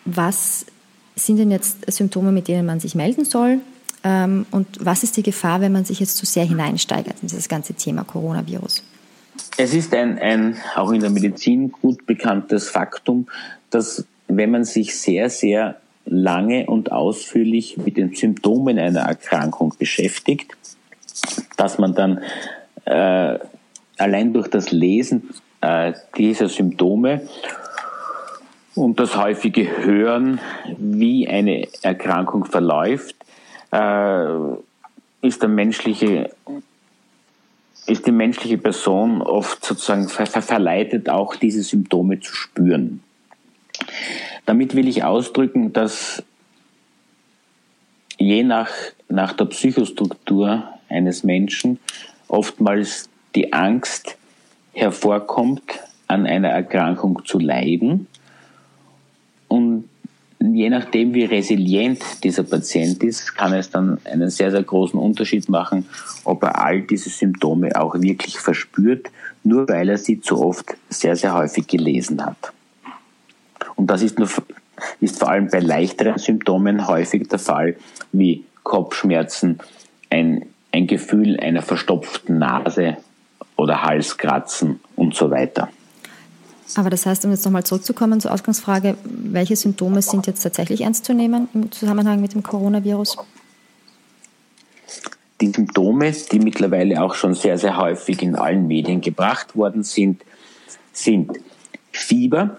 was 0.04 0.66
sind 1.14 1.36
denn 1.36 1.52
jetzt 1.52 1.88
Symptome, 1.88 2.32
mit 2.32 2.48
denen 2.48 2.66
man 2.66 2.80
sich 2.80 2.96
melden 2.96 3.24
soll? 3.24 3.60
Ähm, 4.02 4.44
und 4.50 4.84
was 4.84 5.04
ist 5.04 5.16
die 5.16 5.22
Gefahr, 5.22 5.60
wenn 5.60 5.70
man 5.70 5.84
sich 5.84 6.00
jetzt 6.00 6.16
zu 6.16 6.26
sehr 6.26 6.44
hineinsteigert 6.44 7.14
in 7.22 7.28
dieses 7.28 7.48
ganze 7.48 7.74
Thema 7.74 8.02
Coronavirus? 8.02 8.82
Es 9.56 9.72
ist 9.72 9.94
ein, 9.94 10.18
ein 10.18 10.56
auch 10.74 10.90
in 10.90 11.00
der 11.00 11.10
Medizin 11.10 11.70
gut 11.70 12.06
bekanntes 12.06 12.68
Faktum, 12.68 13.28
dass 13.70 14.04
wenn 14.26 14.50
man 14.50 14.64
sich 14.64 14.98
sehr, 14.98 15.30
sehr 15.30 15.79
lange 16.04 16.66
und 16.66 16.92
ausführlich 16.92 17.76
mit 17.76 17.96
den 17.96 18.14
Symptomen 18.14 18.78
einer 18.78 19.00
Erkrankung 19.00 19.74
beschäftigt, 19.78 20.52
dass 21.56 21.78
man 21.78 21.94
dann 21.94 22.20
äh, 22.84 23.38
allein 23.98 24.32
durch 24.32 24.48
das 24.48 24.72
Lesen 24.72 25.30
äh, 25.60 25.92
dieser 26.16 26.48
Symptome 26.48 27.28
und 28.74 28.98
das 28.98 29.16
häufige 29.16 29.84
Hören, 29.84 30.40
wie 30.78 31.28
eine 31.28 31.68
Erkrankung 31.82 32.44
verläuft, 32.44 33.16
äh, 33.72 34.24
ist 35.22 35.42
der 35.42 35.48
menschliche 35.48 36.30
ist 37.86 38.06
die 38.06 38.12
menschliche 38.12 38.58
Person 38.58 39.20
oft 39.20 39.64
sozusagen 39.64 40.08
ver 40.08 40.26
verleitet, 40.26 41.08
auch 41.08 41.34
diese 41.34 41.62
Symptome 41.62 42.20
zu 42.20 42.32
spüren. 42.32 43.02
Damit 44.50 44.74
will 44.74 44.88
ich 44.88 45.04
ausdrücken, 45.04 45.72
dass 45.72 46.24
je 48.18 48.42
nach, 48.42 48.68
nach 49.08 49.32
der 49.32 49.44
Psychostruktur 49.44 50.64
eines 50.88 51.22
Menschen 51.22 51.78
oftmals 52.26 53.08
die 53.36 53.52
Angst 53.52 54.16
hervorkommt, 54.72 55.62
an 56.08 56.26
einer 56.26 56.48
Erkrankung 56.48 57.24
zu 57.24 57.38
leiden. 57.38 58.08
Und 59.46 59.88
je 60.40 60.68
nachdem, 60.68 61.14
wie 61.14 61.26
resilient 61.26 62.02
dieser 62.24 62.42
Patient 62.42 63.00
ist, 63.04 63.36
kann 63.36 63.52
es 63.52 63.70
dann 63.70 64.00
einen 64.04 64.30
sehr, 64.30 64.50
sehr 64.50 64.64
großen 64.64 64.98
Unterschied 64.98 65.48
machen, 65.48 65.86
ob 66.24 66.42
er 66.42 66.60
all 66.60 66.82
diese 66.82 67.08
Symptome 67.08 67.80
auch 67.80 67.94
wirklich 68.02 68.40
verspürt, 68.40 69.12
nur 69.44 69.68
weil 69.68 69.90
er 69.90 69.98
sie 69.98 70.20
zu 70.20 70.42
oft 70.42 70.74
sehr, 70.88 71.14
sehr 71.14 71.34
häufig 71.34 71.68
gelesen 71.68 72.26
hat. 72.26 72.52
Und 73.80 73.86
das 73.86 74.02
ist 74.02 74.18
nur 74.18 74.28
ist 75.00 75.18
vor 75.18 75.30
allem 75.30 75.48
bei 75.48 75.58
leichteren 75.58 76.18
Symptomen 76.18 76.86
häufig 76.86 77.28
der 77.28 77.38
Fall, 77.38 77.76
wie 78.12 78.44
Kopfschmerzen, 78.62 79.58
ein, 80.10 80.44
ein 80.70 80.86
Gefühl 80.86 81.40
einer 81.40 81.62
verstopften 81.62 82.36
Nase 82.36 82.98
oder 83.56 83.82
Halskratzen 83.82 84.80
und 84.96 85.14
so 85.14 85.30
weiter. 85.30 85.70
Aber 86.76 86.90
das 86.90 87.06
heißt, 87.06 87.24
um 87.24 87.30
jetzt 87.30 87.46
nochmal 87.46 87.64
zurückzukommen 87.64 88.20
zur 88.20 88.34
Ausgangsfrage, 88.34 88.98
welche 89.02 89.56
Symptome 89.56 90.02
sind 90.02 90.26
jetzt 90.26 90.42
tatsächlich 90.42 90.82
ernst 90.82 91.06
zu 91.06 91.14
nehmen 91.14 91.48
im 91.54 91.72
Zusammenhang 91.72 92.20
mit 92.20 92.34
dem 92.34 92.42
Coronavirus? 92.42 93.16
Die 95.40 95.50
Symptome, 95.50 96.12
die 96.30 96.38
mittlerweile 96.38 97.02
auch 97.02 97.14
schon 97.14 97.32
sehr, 97.32 97.56
sehr 97.56 97.78
häufig 97.78 98.20
in 98.20 98.36
allen 98.36 98.66
Medien 98.66 99.00
gebracht 99.00 99.56
worden 99.56 99.84
sind, 99.84 100.22
sind 100.92 101.30
Fieber, 101.92 102.58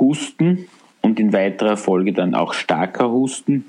Husten 0.00 0.68
und 1.02 1.20
in 1.20 1.32
weiterer 1.32 1.76
Folge 1.76 2.12
dann 2.12 2.34
auch 2.34 2.54
starker 2.54 3.10
Husten, 3.10 3.66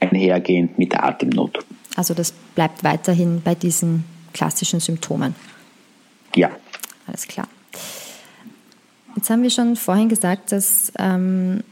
einhergehend 0.00 0.78
mit 0.78 0.96
Atemnot. 0.96 1.64
Also 1.96 2.14
das 2.14 2.32
bleibt 2.54 2.84
weiterhin 2.84 3.42
bei 3.42 3.54
diesen 3.54 4.04
klassischen 4.32 4.80
Symptomen. 4.80 5.34
Ja. 6.34 6.50
Alles 7.06 7.28
klar. 7.28 7.48
Jetzt 9.16 9.30
haben 9.30 9.42
wir 9.42 9.50
schon 9.50 9.76
vorhin 9.76 10.08
gesagt, 10.08 10.52
dass, 10.52 10.92
ähm, 10.98 11.62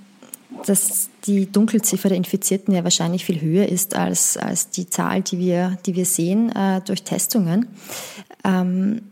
dass 0.67 1.11
die 1.27 1.51
Dunkelziffer 1.51 2.09
der 2.09 2.19
Infizierten 2.19 2.75
ja 2.75 2.85
wahrscheinlich 2.85 3.25
viel 3.25 3.41
höher 3.41 3.69
ist 3.69 3.97
als, 3.97 4.37
als 4.37 4.71
die 4.71 4.89
Zahl, 4.89 5.23
die 5.23 5.39
wir, 5.39 5.79
die 5.87 5.97
wir 5.97 6.07
sehen 6.07 6.55
äh, 6.55 6.81
durch 6.83 7.03
Testungen. 7.03 7.69
Ähm, 8.45 9.03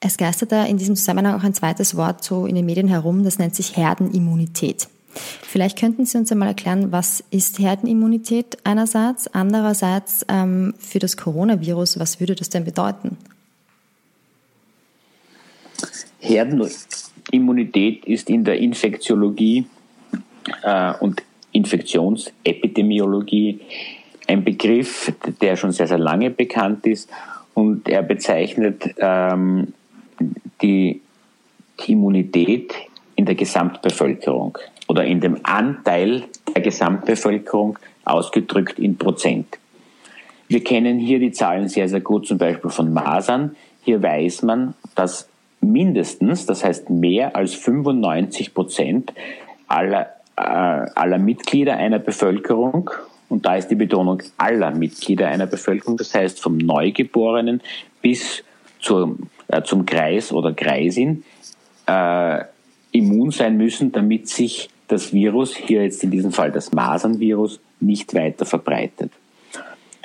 es 0.00 0.16
geistert 0.16 0.52
da 0.52 0.64
in 0.64 0.76
diesem 0.76 0.96
Zusammenhang 0.96 1.38
auch 1.38 1.44
ein 1.44 1.54
zweites 1.54 1.96
Wort 1.96 2.22
so 2.22 2.46
in 2.46 2.54
den 2.54 2.66
Medien 2.66 2.88
herum, 2.88 3.24
das 3.24 3.38
nennt 3.38 3.54
sich 3.54 3.76
Herdenimmunität. 3.76 4.88
Vielleicht 5.42 5.78
könnten 5.78 6.06
Sie 6.06 6.18
uns 6.18 6.30
einmal 6.30 6.48
erklären, 6.48 6.92
was 6.92 7.24
ist 7.30 7.58
Herdenimmunität 7.58 8.58
einerseits, 8.62 9.26
andererseits 9.28 10.24
ähm, 10.28 10.74
für 10.78 11.00
das 11.00 11.16
Coronavirus, 11.16 11.98
was 11.98 12.20
würde 12.20 12.34
das 12.34 12.50
denn 12.50 12.64
bedeuten? 12.64 13.16
Herdenimmunität 16.20 18.04
ist 18.04 18.28
in 18.30 18.44
der 18.44 18.58
Infektiologie 18.58 19.66
äh, 20.62 20.92
und 21.00 21.22
Infektionsepidemiologie 21.52 23.60
ein 24.26 24.44
Begriff, 24.44 25.10
der 25.40 25.56
schon 25.56 25.72
sehr, 25.72 25.88
sehr 25.88 25.98
lange 25.98 26.30
bekannt 26.30 26.86
ist 26.86 27.08
und 27.54 27.88
er 27.88 28.02
bezeichnet 28.02 28.94
ähm, 28.98 29.72
die 30.62 31.00
Immunität 31.86 32.74
in 33.16 33.26
der 33.26 33.34
Gesamtbevölkerung 33.34 34.58
oder 34.88 35.04
in 35.04 35.20
dem 35.20 35.38
Anteil 35.42 36.24
der 36.54 36.62
Gesamtbevölkerung 36.62 37.78
ausgedrückt 38.04 38.78
in 38.78 38.96
Prozent. 38.96 39.58
Wir 40.48 40.64
kennen 40.64 40.98
hier 40.98 41.18
die 41.18 41.32
Zahlen 41.32 41.68
sehr, 41.68 41.88
sehr 41.88 42.00
gut, 42.00 42.26
zum 42.26 42.38
Beispiel 42.38 42.70
von 42.70 42.92
Masern. 42.92 43.54
Hier 43.82 44.02
weiß 44.02 44.42
man, 44.42 44.74
dass 44.94 45.28
mindestens, 45.60 46.46
das 46.46 46.64
heißt 46.64 46.90
mehr 46.90 47.36
als 47.36 47.54
95 47.54 48.54
Prozent 48.54 49.12
aller, 49.66 50.08
äh, 50.36 50.40
aller 50.40 51.18
Mitglieder 51.18 51.76
einer 51.76 51.98
Bevölkerung, 51.98 52.90
und 53.28 53.44
da 53.44 53.56
ist 53.56 53.68
die 53.68 53.74
Betonung 53.74 54.22
aller 54.38 54.70
Mitglieder 54.70 55.28
einer 55.28 55.46
Bevölkerung, 55.46 55.98
das 55.98 56.14
heißt 56.14 56.40
vom 56.40 56.56
Neugeborenen 56.56 57.60
bis 58.00 58.42
zur, 58.80 59.18
äh, 59.48 59.62
zum 59.62 59.86
Kreis 59.86 60.32
oder 60.32 60.52
Kreisin, 60.52 61.24
äh, 61.86 62.44
immun 62.92 63.30
sein 63.30 63.56
müssen, 63.56 63.92
damit 63.92 64.28
sich 64.28 64.70
das 64.88 65.12
Virus, 65.12 65.54
hier 65.54 65.82
jetzt 65.82 66.02
in 66.02 66.10
diesem 66.10 66.32
Fall 66.32 66.50
das 66.50 66.72
Masernvirus, 66.72 67.60
nicht 67.80 68.14
weiter 68.14 68.46
verbreitet. 68.46 69.12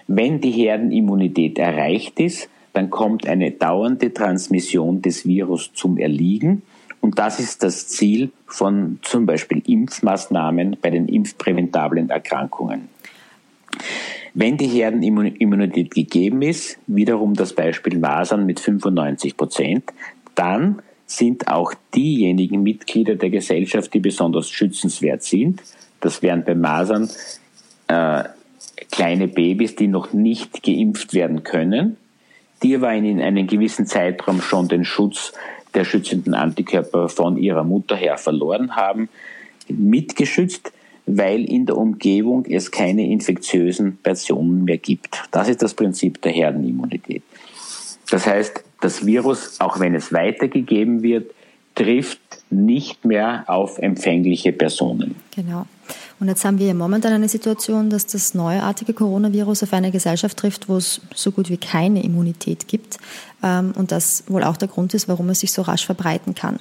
Wenn 0.07 0.41
die 0.41 0.51
Herdenimmunität 0.51 1.57
erreicht 1.57 2.19
ist, 2.19 2.49
dann 2.73 2.89
kommt 2.89 3.27
eine 3.27 3.51
dauernde 3.51 4.13
Transmission 4.13 5.01
des 5.01 5.25
Virus 5.25 5.71
zum 5.73 5.97
Erliegen. 5.97 6.63
Und 7.01 7.19
das 7.19 7.39
ist 7.39 7.63
das 7.63 7.87
Ziel 7.87 8.31
von 8.45 8.99
zum 9.01 9.25
Beispiel 9.25 9.61
Impfmaßnahmen 9.65 10.77
bei 10.81 10.89
den 10.89 11.07
impfpräventablen 11.07 12.09
Erkrankungen. 12.09 12.89
Wenn 14.33 14.57
die 14.57 14.67
Herdenimmunität 14.67 15.93
gegeben 15.93 16.41
ist, 16.41 16.79
wiederum 16.87 17.35
das 17.35 17.53
Beispiel 17.53 17.99
Masern 17.99 18.45
mit 18.45 18.59
95 18.59 19.37
Prozent, 19.37 19.83
dann 20.33 20.81
sind 21.05 21.47
auch 21.47 21.73
diejenigen 21.93 22.63
Mitglieder 22.63 23.15
der 23.15 23.29
Gesellschaft, 23.29 23.93
die 23.93 23.99
besonders 23.99 24.49
schützenswert 24.49 25.21
sind. 25.21 25.61
Das 25.99 26.23
wären 26.23 26.43
bei 26.43 26.55
Masern 26.55 27.09
äh, 27.87 28.23
kleine 28.91 29.27
Babys, 29.27 29.75
die 29.75 29.87
noch 29.87 30.13
nicht 30.13 30.63
geimpft 30.63 31.13
werden 31.13 31.43
können, 31.43 31.97
die 32.63 32.75
aber 32.75 32.93
in 32.93 33.21
einem 33.21 33.45
gewissen 33.45 33.85
Zeitraum 33.85 34.41
schon 34.41 34.67
den 34.67 34.85
Schutz 34.85 35.33
der 35.75 35.85
schützenden 35.85 36.33
Antikörper 36.33 37.09
von 37.09 37.37
ihrer 37.37 37.63
Mutter 37.63 37.95
her 37.95 38.17
verloren 38.17 38.75
haben, 38.75 39.09
mitgeschützt, 39.67 40.71
weil 41.05 41.43
in 41.45 41.65
der 41.65 41.77
Umgebung 41.77 42.45
es 42.45 42.71
keine 42.71 43.09
infektiösen 43.09 43.97
Personen 43.97 44.63
mehr 44.63 44.77
gibt. 44.77 45.23
Das 45.31 45.49
ist 45.49 45.61
das 45.61 45.73
Prinzip 45.73 46.21
der 46.21 46.31
Herdenimmunität. 46.31 47.23
Das 48.09 48.25
heißt, 48.25 48.63
das 48.81 49.05
Virus, 49.05 49.59
auch 49.59 49.79
wenn 49.79 49.95
es 49.95 50.13
weitergegeben 50.13 51.03
wird, 51.03 51.31
trifft 51.75 52.19
nicht 52.49 53.05
mehr 53.05 53.43
auf 53.47 53.79
empfängliche 53.79 54.51
Personen. 54.51 55.15
Genau. 55.35 55.65
Und 56.19 56.27
jetzt 56.27 56.45
haben 56.45 56.59
wir 56.59 56.67
ja 56.67 56.73
momentan 56.73 57.13
eine 57.13 57.27
Situation, 57.27 57.89
dass 57.89 58.05
das 58.05 58.33
neuartige 58.33 58.93
Coronavirus 58.93 59.63
auf 59.63 59.73
eine 59.73 59.91
Gesellschaft 59.91 60.37
trifft, 60.37 60.69
wo 60.69 60.77
es 60.77 61.01
so 61.13 61.31
gut 61.31 61.49
wie 61.49 61.57
keine 61.57 62.03
Immunität 62.03 62.67
gibt 62.67 62.97
ähm, 63.43 63.73
und 63.75 63.91
das 63.91 64.23
wohl 64.27 64.43
auch 64.43 64.57
der 64.57 64.67
Grund 64.67 64.93
ist, 64.93 65.07
warum 65.07 65.29
es 65.29 65.41
sich 65.41 65.51
so 65.51 65.61
rasch 65.63 65.85
verbreiten 65.85 66.35
kann. 66.35 66.59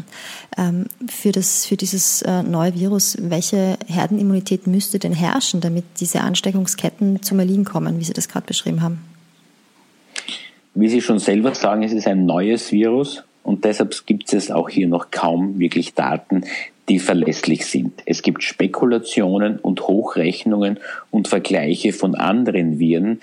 Ähm, 0.58 0.86
für, 1.08 1.32
das, 1.32 1.64
für 1.64 1.76
dieses 1.76 2.22
äh, 2.22 2.42
neue 2.42 2.74
Virus, 2.74 3.16
welche 3.20 3.78
Herdenimmunität 3.86 4.66
müsste 4.66 4.98
denn 4.98 5.12
herrschen, 5.12 5.60
damit 5.60 5.84
diese 6.00 6.22
Ansteckungsketten 6.22 7.22
zum 7.22 7.38
Erliegen 7.38 7.64
kommen, 7.64 7.98
wie 7.98 8.04
Sie 8.04 8.12
das 8.12 8.28
gerade 8.28 8.46
beschrieben 8.46 8.82
haben? 8.82 9.04
Wie 10.74 10.88
Sie 10.88 11.02
schon 11.02 11.18
selber 11.18 11.54
sagen, 11.54 11.82
es 11.82 11.92
ist 11.92 12.06
ein 12.06 12.26
neues 12.26 12.72
Virus 12.72 13.22
und 13.42 13.64
deshalb 13.64 14.06
gibt 14.06 14.32
es 14.32 14.50
auch 14.50 14.68
hier 14.68 14.88
noch 14.88 15.10
kaum 15.10 15.58
wirklich 15.58 15.94
Daten, 15.94 16.44
die 16.88 16.98
verlässlich 16.98 17.66
sind. 17.66 18.02
Es 18.06 18.22
gibt 18.22 18.42
Spekulationen 18.42 19.58
und 19.58 19.82
Hochrechnungen 19.82 20.78
und 21.10 21.28
Vergleiche 21.28 21.92
von 21.92 22.14
anderen 22.14 22.78
Viren, 22.78 23.20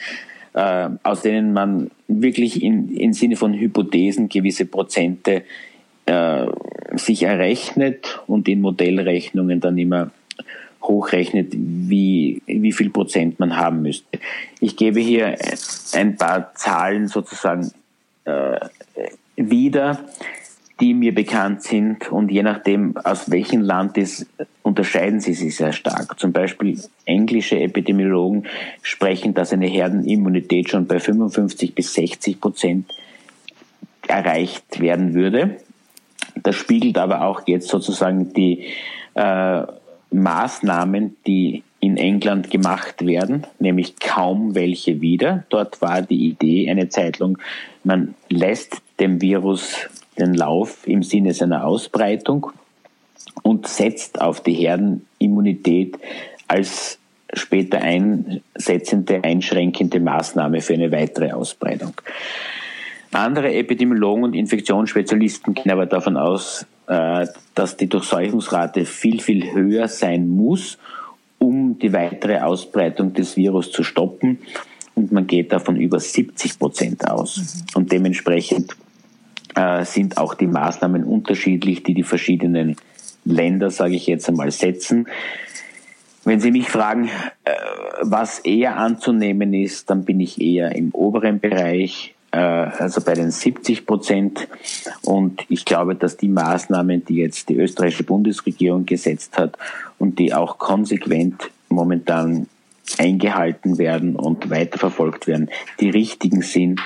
äh, 0.53 0.89
aus 1.03 1.21
denen 1.21 1.53
man 1.53 1.91
wirklich 2.07 2.63
in, 2.63 2.95
im 2.95 3.13
Sinne 3.13 3.35
von 3.35 3.53
Hypothesen 3.53 4.29
gewisse 4.29 4.65
Prozente 4.65 5.43
äh, 6.05 6.45
sich 6.93 7.23
errechnet 7.23 8.21
und 8.27 8.47
in 8.47 8.61
Modellrechnungen 8.61 9.59
dann 9.59 9.77
immer 9.77 10.11
hochrechnet, 10.81 11.47
wie, 11.53 12.41
wie 12.47 12.71
viel 12.71 12.89
Prozent 12.89 13.39
man 13.39 13.57
haben 13.57 13.81
müsste. 13.81 14.19
Ich 14.59 14.75
gebe 14.75 14.99
hier 14.99 15.35
ein 15.93 16.15
paar 16.15 16.53
Zahlen 16.55 17.07
sozusagen 17.07 17.71
äh, 18.25 18.59
wieder, 19.35 19.99
die 20.79 20.93
mir 20.93 21.13
bekannt 21.13 21.63
sind 21.63 22.11
und 22.11 22.31
je 22.31 22.43
nachdem, 22.43 22.95
aus 22.97 23.29
welchem 23.29 23.61
Land 23.61 23.97
es 23.97 24.25
unterscheiden 24.63 25.19
sie 25.19 25.33
sich 25.33 25.55
sehr 25.55 25.73
stark. 25.73 26.19
Zum 26.19 26.31
Beispiel 26.31 26.79
englische 27.05 27.59
Epidemiologen 27.59 28.45
sprechen, 28.81 29.33
dass 29.33 29.51
eine 29.51 29.67
Herdenimmunität 29.67 30.69
schon 30.69 30.87
bei 30.87 30.99
55 30.99 31.73
bis 31.75 31.93
60 31.93 32.39
Prozent 32.39 32.93
erreicht 34.07 34.79
werden 34.79 35.13
würde. 35.13 35.57
Das 36.43 36.55
spiegelt 36.55 36.97
aber 36.97 37.23
auch 37.23 37.41
jetzt 37.47 37.67
sozusagen 37.67 38.33
die 38.33 38.65
äh, 39.15 39.63
Maßnahmen, 40.11 41.17
die 41.25 41.63
in 41.81 41.97
England 41.97 42.51
gemacht 42.51 43.05
werden, 43.05 43.47
nämlich 43.59 43.99
kaum 43.99 44.53
welche 44.53 45.01
wieder. 45.01 45.45
Dort 45.49 45.81
war 45.81 46.01
die 46.01 46.27
Idee 46.27 46.69
eine 46.69 46.89
Zeit 46.89 47.19
lang, 47.19 47.37
man 47.83 48.15
lässt 48.29 48.81
dem 48.99 49.21
Virus 49.21 49.89
den 50.19 50.33
Lauf 50.33 50.87
im 50.87 51.03
Sinne 51.03 51.33
seiner 51.33 51.65
Ausbreitung 51.65 52.51
und 53.43 53.67
setzt 53.67 54.21
auf 54.21 54.41
die 54.41 54.53
Herdenimmunität 54.53 55.97
als 56.47 56.99
später 57.33 57.81
einsetzende, 57.81 59.23
einschränkende 59.23 59.99
Maßnahme 59.99 60.61
für 60.61 60.73
eine 60.73 60.91
weitere 60.91 61.31
Ausbreitung. 61.31 61.93
Andere 63.11 63.53
Epidemiologen 63.53 64.23
und 64.23 64.35
Infektionsspezialisten 64.35 65.53
gehen 65.53 65.71
aber 65.71 65.85
davon 65.87 66.17
aus, 66.17 66.65
äh, 66.87 67.25
dass 67.55 67.77
die 67.77 67.87
Durchseuchungsrate 67.87 68.85
viel, 68.85 69.19
viel 69.19 69.51
höher 69.51 69.87
sein 69.87 70.27
muss, 70.27 70.77
um 71.39 71.79
die 71.79 71.93
weitere 71.93 72.39
Ausbreitung 72.39 73.13
des 73.13 73.35
Virus 73.35 73.71
zu 73.71 73.83
stoppen. 73.83 74.39
Und 74.93 75.11
man 75.11 75.25
geht 75.25 75.51
davon 75.51 75.77
über 75.77 75.99
70 75.99 76.59
Prozent 76.59 77.09
aus. 77.09 77.63
Und 77.73 77.91
dementsprechend 77.91 78.75
äh, 79.55 79.83
sind 79.85 80.17
auch 80.17 80.33
die 80.33 80.47
Maßnahmen 80.47 81.03
unterschiedlich, 81.03 81.83
die 81.83 81.93
die 81.93 82.03
verschiedenen 82.03 82.75
Länder, 83.25 83.69
sage 83.69 83.95
ich 83.95 84.07
jetzt 84.07 84.29
einmal, 84.29 84.51
setzen. 84.51 85.07
Wenn 86.25 86.39
Sie 86.39 86.51
mich 86.51 86.69
fragen, 86.69 87.09
äh, 87.45 87.53
was 88.01 88.39
eher 88.39 88.77
anzunehmen 88.77 89.53
ist, 89.53 89.89
dann 89.89 90.05
bin 90.05 90.19
ich 90.19 90.41
eher 90.41 90.75
im 90.75 90.91
oberen 90.91 91.39
Bereich, 91.39 92.13
äh, 92.31 92.37
also 92.37 93.01
bei 93.01 93.13
den 93.13 93.31
70 93.31 93.85
Prozent. 93.85 94.47
Und 95.01 95.45
ich 95.49 95.65
glaube, 95.65 95.95
dass 95.95 96.17
die 96.17 96.27
Maßnahmen, 96.27 97.05
die 97.05 97.15
jetzt 97.15 97.49
die 97.49 97.55
österreichische 97.55 98.03
Bundesregierung 98.03 98.85
gesetzt 98.85 99.37
hat 99.37 99.57
und 99.97 100.19
die 100.19 100.33
auch 100.33 100.57
konsequent 100.57 101.49
momentan 101.69 102.47
eingehalten 102.97 103.77
werden 103.77 104.15
und 104.15 104.49
weiterverfolgt 104.49 105.27
werden, 105.27 105.49
die 105.79 105.89
richtigen 105.89 106.41
sind, 106.41 106.81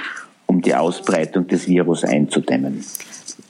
um 0.53 0.61
die 0.61 0.75
Ausbreitung 0.75 1.47
des 1.47 1.67
Virus 1.67 2.03
einzudämmen. 2.03 2.83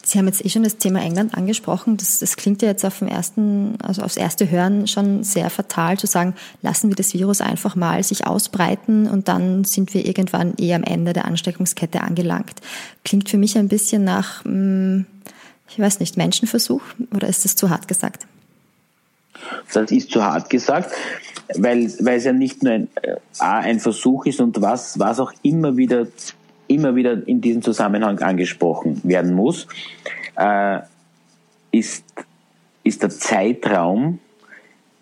Sie 0.06 0.20
haben 0.20 0.28
jetzt 0.28 0.46
eh 0.46 0.50
schon 0.50 0.64
das 0.64 0.78
Thema 0.78 1.02
England 1.02 1.34
angesprochen. 1.36 1.98
Das, 1.98 2.20
das 2.20 2.36
klingt 2.36 2.62
ja 2.62 2.68
jetzt 2.68 2.86
auf 2.86 3.00
dem 3.00 3.08
ersten, 3.08 3.76
also 3.82 4.02
aufs 4.02 4.18
erste 4.18 4.50
Hören 4.50 4.88
schon 4.88 5.24
sehr 5.24 5.50
fatal 5.50 5.98
zu 5.98 6.08
sagen, 6.08 6.36
lassen 6.62 6.90
wir 6.90 6.96
das 6.96 7.14
Virus 7.14 7.42
einfach 7.42 7.76
mal 7.76 8.04
sich 8.04 8.28
ausbreiten 8.28 9.08
und 9.08 9.28
dann 9.28 9.64
sind 9.64 9.94
wir 9.94 10.06
irgendwann 10.06 10.54
eh 10.60 10.74
am 10.74 10.84
Ende 10.84 11.14
der 11.14 11.26
Ansteckungskette 11.26 12.02
angelangt. 12.02 12.60
Klingt 13.06 13.30
für 13.30 13.38
mich 13.38 13.58
ein 13.58 13.70
bisschen 13.70 14.04
nach, 14.04 14.44
hm, 14.44 15.06
ich 15.70 15.80
weiß 15.80 16.00
nicht, 16.00 16.18
Menschenversuch 16.18 16.82
oder 17.16 17.28
ist 17.28 17.46
das 17.46 17.56
zu 17.56 17.70
hart 17.70 17.88
gesagt? 17.88 18.28
Das 19.74 19.90
ist 19.90 20.12
zu 20.12 20.24
hart 20.24 20.50
gesagt, 20.50 20.92
weil, 21.56 21.92
weil 22.00 22.18
es 22.18 22.26
ja 22.26 22.34
nicht 22.34 22.62
nur 22.62 22.74
ein, 22.74 22.88
äh, 23.02 23.16
A, 23.40 23.60
ein 23.60 23.80
Versuch 23.80 24.26
ist 24.26 24.40
und 24.42 24.62
was, 24.62 25.00
was 25.00 25.20
auch 25.20 25.32
immer 25.42 25.78
wieder 25.78 26.08
immer 26.74 26.96
wieder 26.96 27.28
in 27.28 27.42
diesem 27.42 27.62
Zusammenhang 27.62 28.20
angesprochen 28.20 29.02
werden 29.04 29.34
muss, 29.34 29.68
äh, 30.38 30.80
ist, 31.72 32.06
ist 32.84 33.04
der 33.04 33.10
Zeitraum, 33.10 34.20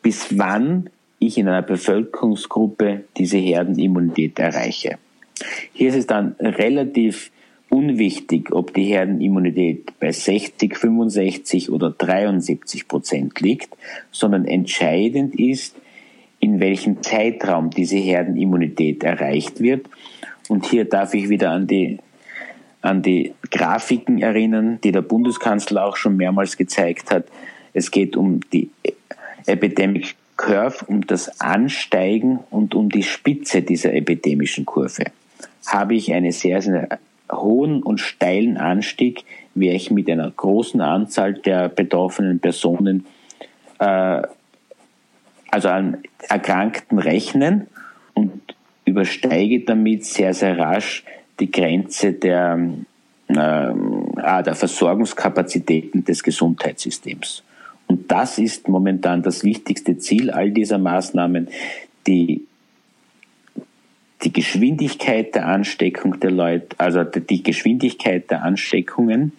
bis 0.02 0.38
wann 0.38 0.90
ich 1.20 1.38
in 1.38 1.48
einer 1.48 1.62
Bevölkerungsgruppe 1.62 3.06
diese 3.18 3.38
Herdenimmunität 3.38 4.40
erreiche. 4.40 4.98
Hier 5.74 5.90
ist 5.90 5.96
es 5.96 6.08
dann 6.08 6.36
relativ 6.40 7.32
unwichtig, 7.70 8.52
ob 8.52 8.74
die 8.74 8.86
Herdenimmunität 8.86 9.98
bei 10.00 10.12
60, 10.12 10.76
65 10.76 11.72
oder 11.72 11.92
73 11.92 12.88
Prozent 12.88 13.40
liegt, 13.40 13.70
sondern 14.12 14.46
entscheidend 14.46 15.40
ist, 15.40 15.76
in 16.40 16.60
welchem 16.60 17.04
Zeitraum 17.04 17.70
diese 17.70 17.98
Herdenimmunität 17.98 19.04
erreicht 19.04 19.62
wird 19.62 19.88
und 20.52 20.66
hier 20.66 20.84
darf 20.84 21.14
ich 21.14 21.30
wieder 21.30 21.52
an 21.52 21.66
die, 21.66 22.00
an 22.82 23.02
die 23.02 23.34
Grafiken 23.52 24.22
erinnern, 24.22 24.80
die 24.84 24.92
der 24.92 25.02
Bundeskanzler 25.02 25.86
auch 25.86 25.96
schon 25.96 26.18
mehrmals 26.18 26.58
gezeigt 26.58 27.10
hat. 27.10 27.24
Es 27.72 27.90
geht 27.90 28.18
um 28.18 28.42
die 28.52 28.70
Epidemic 29.46 30.16
Curve, 30.36 30.84
um 30.88 31.08
das 31.08 31.40
Ansteigen 31.40 32.40
und 32.50 32.76
um 32.76 32.90
die 32.90 33.04
Spitze 33.04 33.62
dieser 33.62 33.94
epidemischen 33.94 34.66
Kurve. 34.66 35.06
Habe 35.68 35.96
ich 35.96 36.12
einen 36.12 36.34
sehr, 36.34 36.62
sehr 36.62 37.00
hohen 37.32 37.82
und 37.82 38.02
steilen 38.02 38.58
Anstieg, 38.58 39.24
werde 39.56 39.78
ich 39.78 39.90
mit 39.90 40.10
einer 40.10 40.32
großen 40.32 40.82
Anzahl 40.82 41.36
der 41.36 41.70
betroffenen 41.70 42.42
Personen, 42.42 43.06
äh, 43.80 44.22
also 45.50 45.70
an 45.70 46.00
Erkrankten 46.28 47.00
rechnen 47.00 47.68
übersteige 48.92 49.62
damit 49.62 50.06
sehr, 50.06 50.34
sehr 50.34 50.58
rasch 50.58 51.04
die 51.40 51.52
Grenze 51.52 52.14
der, 52.14 52.60
äh, 53.28 54.44
der 54.44 54.56
Versorgungskapazitäten 54.56 56.04
des 56.06 56.22
Gesundheitssystems. 56.24 57.44
Und 57.88 58.12
das 58.12 58.38
ist 58.38 58.68
momentan 58.68 59.24
das 59.24 59.44
wichtigste 59.44 59.98
Ziel 59.98 60.30
all 60.30 60.52
dieser 60.52 60.78
Maßnahmen, 60.78 61.50
die 62.08 62.46
die 64.24 64.32
Geschwindigkeit 64.32 65.34
der 65.34 65.48
Ansteckung 65.48 66.20
der 66.20 66.32
Leute, 66.32 66.76
also 66.78 67.04
die 67.04 67.42
Geschwindigkeit 67.42 68.30
der 68.30 68.44
Ansteckungen 68.44 69.32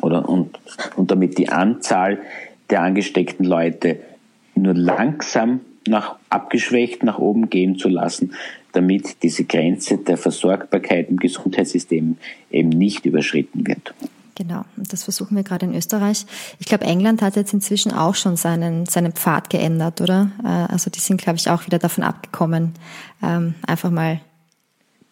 oder 0.00 0.26
und, 0.28 0.58
und 0.96 1.10
damit 1.10 1.36
die 1.36 1.50
Anzahl 1.50 2.18
der 2.70 2.82
angesteckten 2.82 3.44
Leute 3.44 4.00
nur 4.54 4.74
langsam 4.74 5.60
nach 5.86 6.16
abgeschwächt 6.28 7.02
nach 7.02 7.18
oben 7.18 7.50
gehen 7.50 7.76
zu 7.76 7.88
lassen, 7.88 8.34
damit 8.72 9.22
diese 9.22 9.44
Grenze 9.44 9.98
der 9.98 10.16
Versorgbarkeit 10.16 11.08
im 11.10 11.16
Gesundheitssystem 11.16 12.16
eben 12.50 12.68
nicht 12.68 13.04
überschritten 13.04 13.66
wird. 13.66 13.94
Genau, 14.36 14.64
und 14.76 14.90
das 14.90 15.04
versuchen 15.04 15.36
wir 15.36 15.42
gerade 15.42 15.66
in 15.66 15.74
Österreich. 15.74 16.24
Ich 16.58 16.66
glaube, 16.66 16.84
England 16.84 17.20
hat 17.20 17.36
jetzt 17.36 17.52
inzwischen 17.52 17.92
auch 17.92 18.14
schon 18.14 18.36
seinen, 18.36 18.86
seinen 18.86 19.12
Pfad 19.12 19.50
geändert, 19.50 20.00
oder? 20.00 20.30
Äh, 20.42 20.72
also 20.72 20.90
die 20.90 21.00
sind, 21.00 21.20
glaube 21.20 21.36
ich, 21.36 21.50
auch 21.50 21.66
wieder 21.66 21.78
davon 21.78 22.04
abgekommen, 22.04 22.72
ähm, 23.22 23.54
einfach 23.66 23.90
mal 23.90 24.20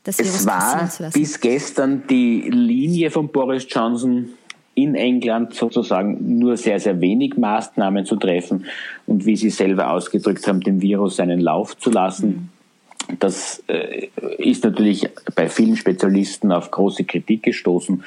das 0.05 0.19
Virus 0.19 0.37
Es 0.37 0.47
war 0.47 1.11
bis 1.13 1.41
gestern 1.41 2.05
die 2.09 2.49
Linie 2.49 3.11
von 3.11 3.29
Boris 3.29 3.67
Johnson 3.69 4.31
in 4.75 4.95
England 4.95 5.53
sozusagen 5.55 6.39
nur 6.39 6.57
sehr, 6.57 6.81
sehr 6.81 7.01
wenig 7.01 7.37
Maßnahmen 7.37 8.07
zu 8.07 8.17
treffen 8.17 8.65
und 9.07 9.27
wie 9.27 9.37
Sie 9.37 9.51
selber 9.51 9.91
ausgedrückt 9.91 10.47
haben, 10.47 10.61
dem 10.61 10.81
Virus 10.81 11.17
seinen 11.17 11.41
Lauf 11.41 11.77
zu 11.77 11.91
lassen. 11.91 12.51
Das 13.19 13.63
äh, 13.69 14.09
ist 14.39 14.65
natürlich 14.65 15.09
bei 15.35 15.49
vielen 15.49 15.77
Spezialisten 15.77 16.53
auf 16.53 16.71
große 16.71 17.05
Kritik 17.05 17.43
gestoßen. 17.43 18.05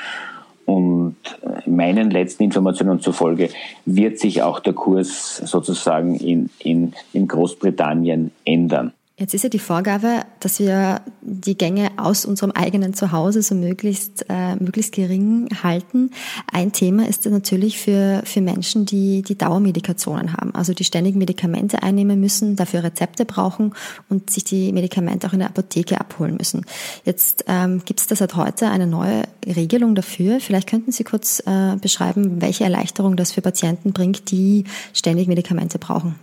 Und 0.65 1.17
meinen 1.65 2.11
letzten 2.11 2.43
Informationen 2.43 3.01
zufolge 3.01 3.49
wird 3.85 4.19
sich 4.19 4.43
auch 4.43 4.59
der 4.59 4.73
Kurs 4.73 5.37
sozusagen 5.37 6.15
in, 6.15 6.49
in, 6.59 6.93
in 7.13 7.27
Großbritannien 7.27 8.31
ändern. 8.45 8.93
Jetzt 9.21 9.35
ist 9.35 9.43
ja 9.43 9.49
die 9.49 9.59
Vorgabe, 9.59 10.23
dass 10.39 10.57
wir 10.57 11.01
die 11.21 11.55
Gänge 11.55 11.91
aus 11.97 12.25
unserem 12.25 12.49
eigenen 12.53 12.95
Zuhause 12.95 13.43
so 13.43 13.53
möglichst, 13.53 14.25
äh, 14.29 14.55
möglichst 14.55 14.95
gering 14.95 15.47
halten. 15.61 16.09
Ein 16.51 16.71
Thema 16.71 17.07
ist 17.07 17.27
natürlich 17.27 17.77
für, 17.77 18.23
für 18.25 18.41
Menschen, 18.41 18.87
die 18.87 19.21
die 19.21 19.37
Dauermedikationen 19.37 20.33
haben, 20.33 20.55
also 20.55 20.73
die 20.73 20.83
ständig 20.85 21.15
Medikamente 21.15 21.83
einnehmen 21.83 22.19
müssen, 22.19 22.55
dafür 22.55 22.83
Rezepte 22.83 23.25
brauchen 23.25 23.75
und 24.09 24.31
sich 24.31 24.43
die 24.43 24.73
Medikamente 24.73 25.27
auch 25.27 25.33
in 25.33 25.39
der 25.39 25.49
Apotheke 25.49 26.01
abholen 26.01 26.35
müssen. 26.37 26.65
Jetzt 27.05 27.43
ähm, 27.45 27.83
gibt 27.85 27.99
es 27.99 28.07
da 28.07 28.15
seit 28.15 28.35
heute 28.35 28.69
eine 28.69 28.87
neue 28.87 29.21
Regelung 29.45 29.93
dafür. 29.93 30.39
Vielleicht 30.39 30.67
könnten 30.67 30.91
Sie 30.91 31.03
kurz 31.03 31.43
äh, 31.45 31.75
beschreiben, 31.79 32.41
welche 32.41 32.63
Erleichterung 32.63 33.17
das 33.17 33.31
für 33.31 33.41
Patienten 33.41 33.93
bringt, 33.93 34.31
die 34.31 34.63
ständig 34.93 35.27
Medikamente 35.27 35.77
brauchen. 35.77 36.15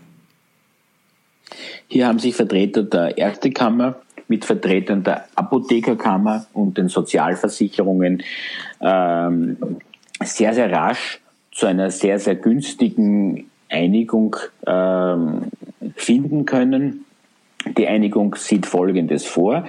Hier 1.86 2.06
haben 2.06 2.18
sich 2.18 2.34
Vertreter 2.34 2.82
der 2.82 3.16
Ärztekammer 3.18 3.96
mit 4.28 4.44
Vertretern 4.44 5.02
der 5.02 5.24
Apothekerkammer 5.34 6.46
und 6.52 6.78
den 6.78 6.88
Sozialversicherungen 6.88 8.22
ähm, 8.80 9.56
sehr, 10.22 10.54
sehr 10.54 10.70
rasch 10.70 11.20
zu 11.50 11.66
einer 11.66 11.90
sehr, 11.90 12.18
sehr 12.18 12.36
günstigen 12.36 13.50
Einigung 13.68 14.36
ähm, 14.66 15.46
finden 15.96 16.44
können. 16.44 17.04
Die 17.76 17.88
Einigung 17.88 18.34
sieht 18.36 18.66
Folgendes 18.66 19.24
vor. 19.24 19.66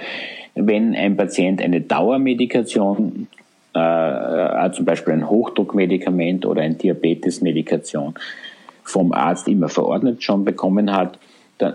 Wenn 0.54 0.94
ein 0.94 1.16
Patient 1.16 1.62
eine 1.62 1.80
Dauermedikation, 1.80 3.28
äh, 3.74 4.70
zum 4.72 4.84
Beispiel 4.84 5.14
ein 5.14 5.28
Hochdruckmedikament 5.28 6.44
oder 6.46 6.62
ein 6.62 6.78
Diabetesmedikation 6.78 8.14
vom 8.82 9.12
Arzt 9.12 9.48
immer 9.48 9.68
verordnet 9.68 10.22
schon 10.22 10.44
bekommen 10.44 10.92
hat, 10.92 11.18
dann, 11.60 11.74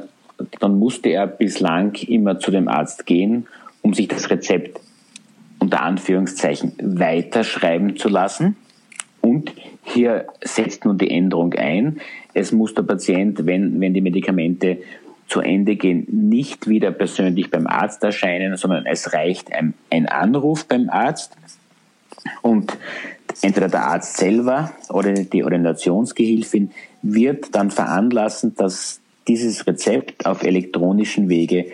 dann 0.59 0.79
musste 0.79 1.09
er 1.09 1.27
bislang 1.27 1.95
immer 2.07 2.39
zu 2.39 2.51
dem 2.51 2.67
Arzt 2.67 3.05
gehen, 3.05 3.47
um 3.81 3.93
sich 3.93 4.07
das 4.07 4.29
Rezept 4.29 4.79
unter 5.59 5.81
Anführungszeichen 5.81 6.73
weiterschreiben 6.81 7.97
zu 7.97 8.09
lassen. 8.09 8.55
Und 9.21 9.53
hier 9.83 10.27
setzt 10.43 10.85
nun 10.85 10.97
die 10.97 11.09
Änderung 11.09 11.53
ein. 11.53 11.99
Es 12.33 12.51
muss 12.51 12.73
der 12.73 12.83
Patient, 12.83 13.45
wenn, 13.45 13.79
wenn 13.79 13.93
die 13.93 14.01
Medikamente 14.01 14.77
zu 15.27 15.41
Ende 15.41 15.75
gehen, 15.75 16.05
nicht 16.09 16.67
wieder 16.67 16.91
persönlich 16.91 17.49
beim 17.49 17.65
Arzt 17.65 18.03
erscheinen, 18.03 18.57
sondern 18.57 18.85
es 18.85 19.13
reicht 19.13 19.51
ein, 19.51 19.73
ein 19.89 20.07
Anruf 20.07 20.65
beim 20.67 20.89
Arzt 20.89 21.35
und 22.41 22.77
entweder 23.41 23.67
der 23.67 23.87
Arzt 23.87 24.17
selber 24.17 24.71
oder 24.89 25.13
die 25.13 25.43
Ordinationsgehilfin 25.43 26.71
wird 27.01 27.55
dann 27.55 27.71
veranlassen, 27.71 28.55
dass 28.55 29.01
dieses 29.27 29.65
Rezept 29.65 30.25
auf 30.25 30.43
elektronischen 30.43 31.29
Wege 31.29 31.67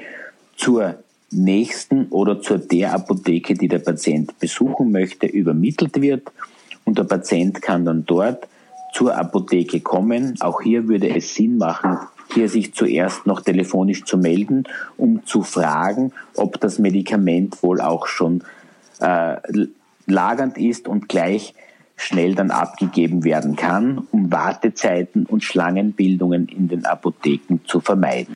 zur 0.55 0.95
nächsten 1.31 2.07
oder 2.07 2.41
zur 2.41 2.57
der 2.57 2.93
Apotheke, 2.93 3.53
die 3.53 3.67
der 3.67 3.79
Patient 3.79 4.37
besuchen 4.39 4.91
möchte, 4.91 5.27
übermittelt 5.27 6.01
wird 6.01 6.31
und 6.85 6.97
der 6.97 7.03
Patient 7.03 7.61
kann 7.61 7.85
dann 7.85 8.05
dort 8.05 8.47
zur 8.93 9.15
Apotheke 9.15 9.79
kommen. 9.79 10.35
Auch 10.41 10.61
hier 10.61 10.87
würde 10.87 11.09
es 11.15 11.33
Sinn 11.33 11.57
machen, 11.57 11.97
hier 12.33 12.49
sich 12.49 12.73
zuerst 12.73 13.25
noch 13.25 13.41
telefonisch 13.41 14.03
zu 14.03 14.17
melden, 14.17 14.65
um 14.97 15.25
zu 15.25 15.43
fragen, 15.43 16.11
ob 16.35 16.59
das 16.59 16.79
Medikament 16.79 17.63
wohl 17.63 17.81
auch 17.81 18.07
schon 18.07 18.43
äh, 18.99 19.37
lagernd 20.05 20.57
ist 20.57 20.87
und 20.87 21.09
gleich 21.09 21.53
schnell 22.01 22.35
dann 22.35 22.51
abgegeben 22.51 23.23
werden 23.23 23.55
kann, 23.55 24.07
um 24.11 24.31
Wartezeiten 24.31 25.25
und 25.25 25.43
Schlangenbildungen 25.43 26.47
in 26.47 26.67
den 26.67 26.85
Apotheken 26.85 27.59
zu 27.65 27.79
vermeiden. 27.79 28.33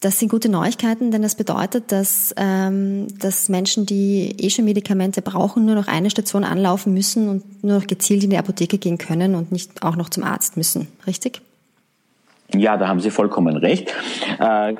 Das 0.00 0.20
sind 0.20 0.28
gute 0.28 0.48
Neuigkeiten, 0.48 1.10
denn 1.10 1.22
das 1.22 1.34
bedeutet, 1.34 1.90
dass, 1.90 2.32
ähm, 2.36 3.08
dass 3.18 3.48
Menschen, 3.48 3.84
die 3.84 4.34
eh 4.38 4.48
schon 4.50 4.64
Medikamente 4.64 5.22
brauchen, 5.22 5.64
nur 5.64 5.74
noch 5.74 5.88
eine 5.88 6.10
Station 6.10 6.44
anlaufen 6.44 6.94
müssen 6.94 7.28
und 7.28 7.64
nur 7.64 7.80
noch 7.80 7.86
gezielt 7.86 8.22
in 8.22 8.30
die 8.30 8.38
Apotheke 8.38 8.78
gehen 8.78 8.98
können 8.98 9.34
und 9.34 9.50
nicht 9.50 9.82
auch 9.82 9.96
noch 9.96 10.08
zum 10.08 10.22
Arzt 10.22 10.56
müssen. 10.56 10.86
Richtig? 11.06 11.40
Ja, 12.54 12.76
da 12.76 12.86
haben 12.86 13.00
Sie 13.00 13.10
vollkommen 13.10 13.56
recht. 13.56 13.92
Äh, 14.38 14.74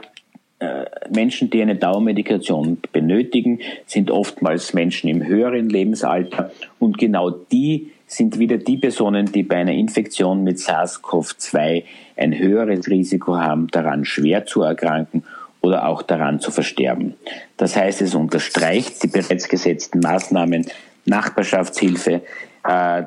äh, 0.61 0.87
Menschen, 1.11 1.51
die 1.51 1.63
eine 1.63 1.77
Dauermedikation 1.77 2.79
benötigen, 2.93 3.61
sind 3.87 4.11
oftmals 4.11 4.73
Menschen 4.73 5.09
im 5.09 5.25
höheren 5.25 5.69
Lebensalter 5.69 6.51
und 6.79 6.99
genau 6.99 7.31
die 7.31 7.93
sind 8.09 8.39
wieder 8.39 8.57
die 8.57 8.79
Personen, 8.79 9.31
die 9.31 9.43
bei 9.43 9.57
einer 9.57 9.73
Infektion 9.73 10.43
mit 10.43 10.59
SARS-CoV-2 10.59 11.85
ein 12.17 12.37
höheres 12.37 12.89
Risiko 12.89 13.37
haben, 13.37 13.69
daran 13.69 14.05
schwer 14.05 14.47
zu 14.47 14.63
erkranken 14.63 15.23
oder 15.61 15.87
auch 15.87 16.03
daran 16.03 16.41
zu 16.41 16.51
versterben. 16.51 17.15
Das 17.57 17.77
heißt, 17.77 18.03
es 18.03 18.15
unterstreicht 18.15 19.03
die 19.03 19.09
bereits 19.09 19.49
gesetzten 19.49 20.01
Maßnahmen, 20.01 20.67
Nachbarschaftshilfe, 21.05 22.23
äh, 22.65 23.03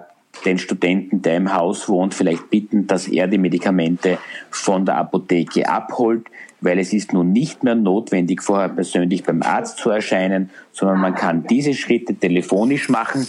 den 0.46 0.60
Studenten, 0.60 1.22
der 1.22 1.38
im 1.38 1.54
Haus 1.54 1.90
wohnt, 1.90 2.14
vielleicht 2.14 2.50
bitten, 2.50 2.88
dass 2.88 3.08
er 3.08 3.28
die 3.28 3.38
Medikamente 3.38 4.18
von 4.50 4.86
der 4.86 4.98
Apotheke 4.98 5.68
abholt, 5.68 6.28
weil 6.62 6.80
es 6.80 6.94
ist 6.94 7.12
nun 7.12 7.32
nicht 7.32 7.64
mehr 7.64 7.76
notwendig, 7.76 8.42
vorher 8.42 8.70
persönlich 8.70 9.24
beim 9.24 9.42
Arzt 9.42 9.80
zu 9.80 9.90
erscheinen, 9.90 10.52
sondern 10.72 11.00
man 11.00 11.16
kann 11.16 11.46
diese 11.48 11.74
Schritte 11.74 12.16
telefonisch 12.16 12.88
machen 12.88 13.26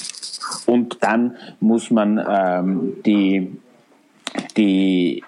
und 0.66 0.98
dann 1.00 1.36
muss 1.60 1.90
man 1.90 2.22
ähm, 2.28 2.92
die, 3.04 3.50
die, 4.56 5.24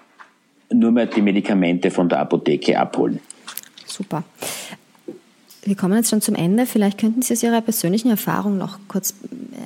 nur 0.71 0.91
mehr 0.91 1.07
die 1.07 1.21
Medikamente 1.21 1.89
von 1.91 2.07
der 2.07 2.19
Apotheke 2.19 2.79
abholen. 2.79 3.19
Super. 3.85 4.23
Wir 5.65 5.75
kommen 5.75 5.95
jetzt 5.95 6.11
schon 6.11 6.21
zum 6.21 6.35
Ende. 6.35 6.67
Vielleicht 6.67 6.99
könnten 6.99 7.23
Sie 7.23 7.33
aus 7.33 7.41
Ihrer 7.41 7.59
persönlichen 7.59 8.11
Erfahrung 8.11 8.59
noch 8.59 8.77
kurz 8.87 9.15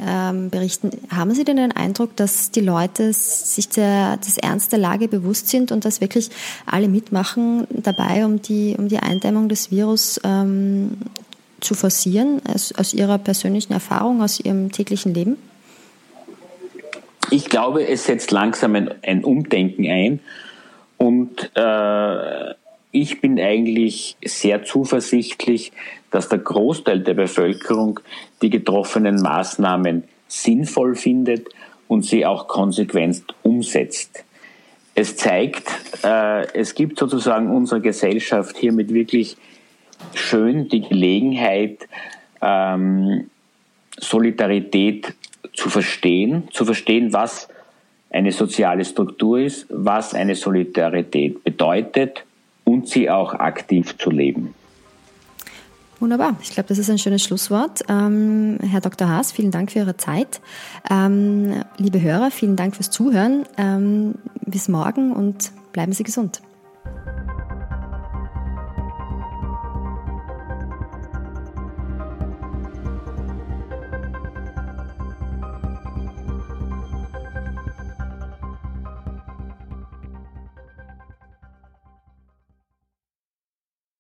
ähm, 0.07 0.49
berichten. 0.49 0.91
Haben 1.13 1.33
Sie 1.33 1.43
denn 1.43 1.57
den 1.57 1.73
Eindruck, 1.73 2.15
dass 2.15 2.51
die 2.51 2.61
Leute 2.61 3.11
sich 3.11 3.67
der, 3.67 4.15
des 4.15 4.37
Ernst 4.37 4.71
der 4.71 4.79
Lage 4.79 5.09
bewusst 5.09 5.49
sind 5.49 5.73
und 5.73 5.83
dass 5.83 5.99
wirklich 5.99 6.29
alle 6.65 6.87
mitmachen 6.87 7.67
dabei, 7.69 8.25
um 8.25 8.41
die, 8.41 8.75
um 8.77 8.87
die 8.87 8.99
Eindämmung 8.99 9.49
des 9.49 9.71
Virus 9.71 10.21
ähm, 10.23 10.91
zu 11.59 11.73
forcieren, 11.73 12.41
aus, 12.47 12.71
aus 12.77 12.93
Ihrer 12.93 13.17
persönlichen 13.17 13.73
Erfahrung, 13.73 14.21
aus 14.21 14.39
Ihrem 14.39 14.71
täglichen 14.71 15.13
Leben? 15.13 15.35
Ich 17.29 17.49
glaube, 17.49 17.85
es 17.85 18.05
setzt 18.05 18.31
langsam 18.31 18.73
ein, 18.75 18.89
ein 19.03 19.25
Umdenken 19.25 19.85
ein 19.85 20.21
und 20.95 21.51
äh, 21.55 22.53
ich 22.91 23.21
bin 23.21 23.39
eigentlich 23.39 24.17
sehr 24.23 24.63
zuversichtlich, 24.63 25.71
dass 26.11 26.29
der 26.29 26.39
Großteil 26.39 27.01
der 27.01 27.13
Bevölkerung 27.13 27.99
die 28.41 28.49
getroffenen 28.49 29.21
Maßnahmen 29.21 30.05
sinnvoll 30.27 30.95
findet 30.95 31.49
und 31.87 32.03
sie 32.03 32.25
auch 32.25 32.47
konsequent 32.47 33.23
umsetzt. 33.43 34.23
Es 34.95 35.15
zeigt, 35.15 35.69
äh, 36.03 36.47
es 36.53 36.73
gibt 36.73 36.97
sozusagen 36.97 37.55
unserer 37.55 37.79
Gesellschaft 37.79 38.57
hiermit 38.57 38.93
wirklich 38.93 39.37
schön 40.13 40.67
die 40.67 40.81
Gelegenheit, 40.81 41.87
ähm, 42.41 43.29
Solidarität 43.97 45.13
zu 45.53 45.69
verstehen, 45.69 46.47
zu 46.51 46.65
verstehen, 46.65 47.13
was 47.13 47.49
eine 48.09 48.31
soziale 48.31 48.83
Struktur 48.83 49.39
ist, 49.39 49.67
was 49.69 50.15
eine 50.15 50.35
Solidarität 50.35 51.43
bedeutet 51.43 52.23
und 52.69 52.87
sie 52.87 53.09
auch 53.09 53.33
aktiv 53.33 53.97
zu 53.97 54.09
leben. 54.09 54.53
Wunderbar. 55.99 56.37
Ich 56.41 56.51
glaube, 56.51 56.69
das 56.69 56.77
ist 56.77 56.89
ein 56.89 56.97
schönes 56.97 57.23
Schlusswort. 57.23 57.81
Ähm, 57.89 58.57
Herr 58.61 58.79
Dr. 58.79 59.09
Haas, 59.09 59.33
vielen 59.33 59.51
Dank 59.51 59.71
für 59.71 59.79
Ihre 59.79 59.97
Zeit. 59.97 60.39
Ähm, 60.89 61.63
liebe 61.77 62.01
Hörer, 62.01 62.31
vielen 62.31 62.55
Dank 62.55 62.75
fürs 62.75 62.89
Zuhören. 62.89 63.45
Ähm, 63.57 64.15
bis 64.45 64.69
morgen 64.69 65.11
und 65.11 65.51
bleiben 65.73 65.91
Sie 65.91 66.03
gesund. 66.03 66.41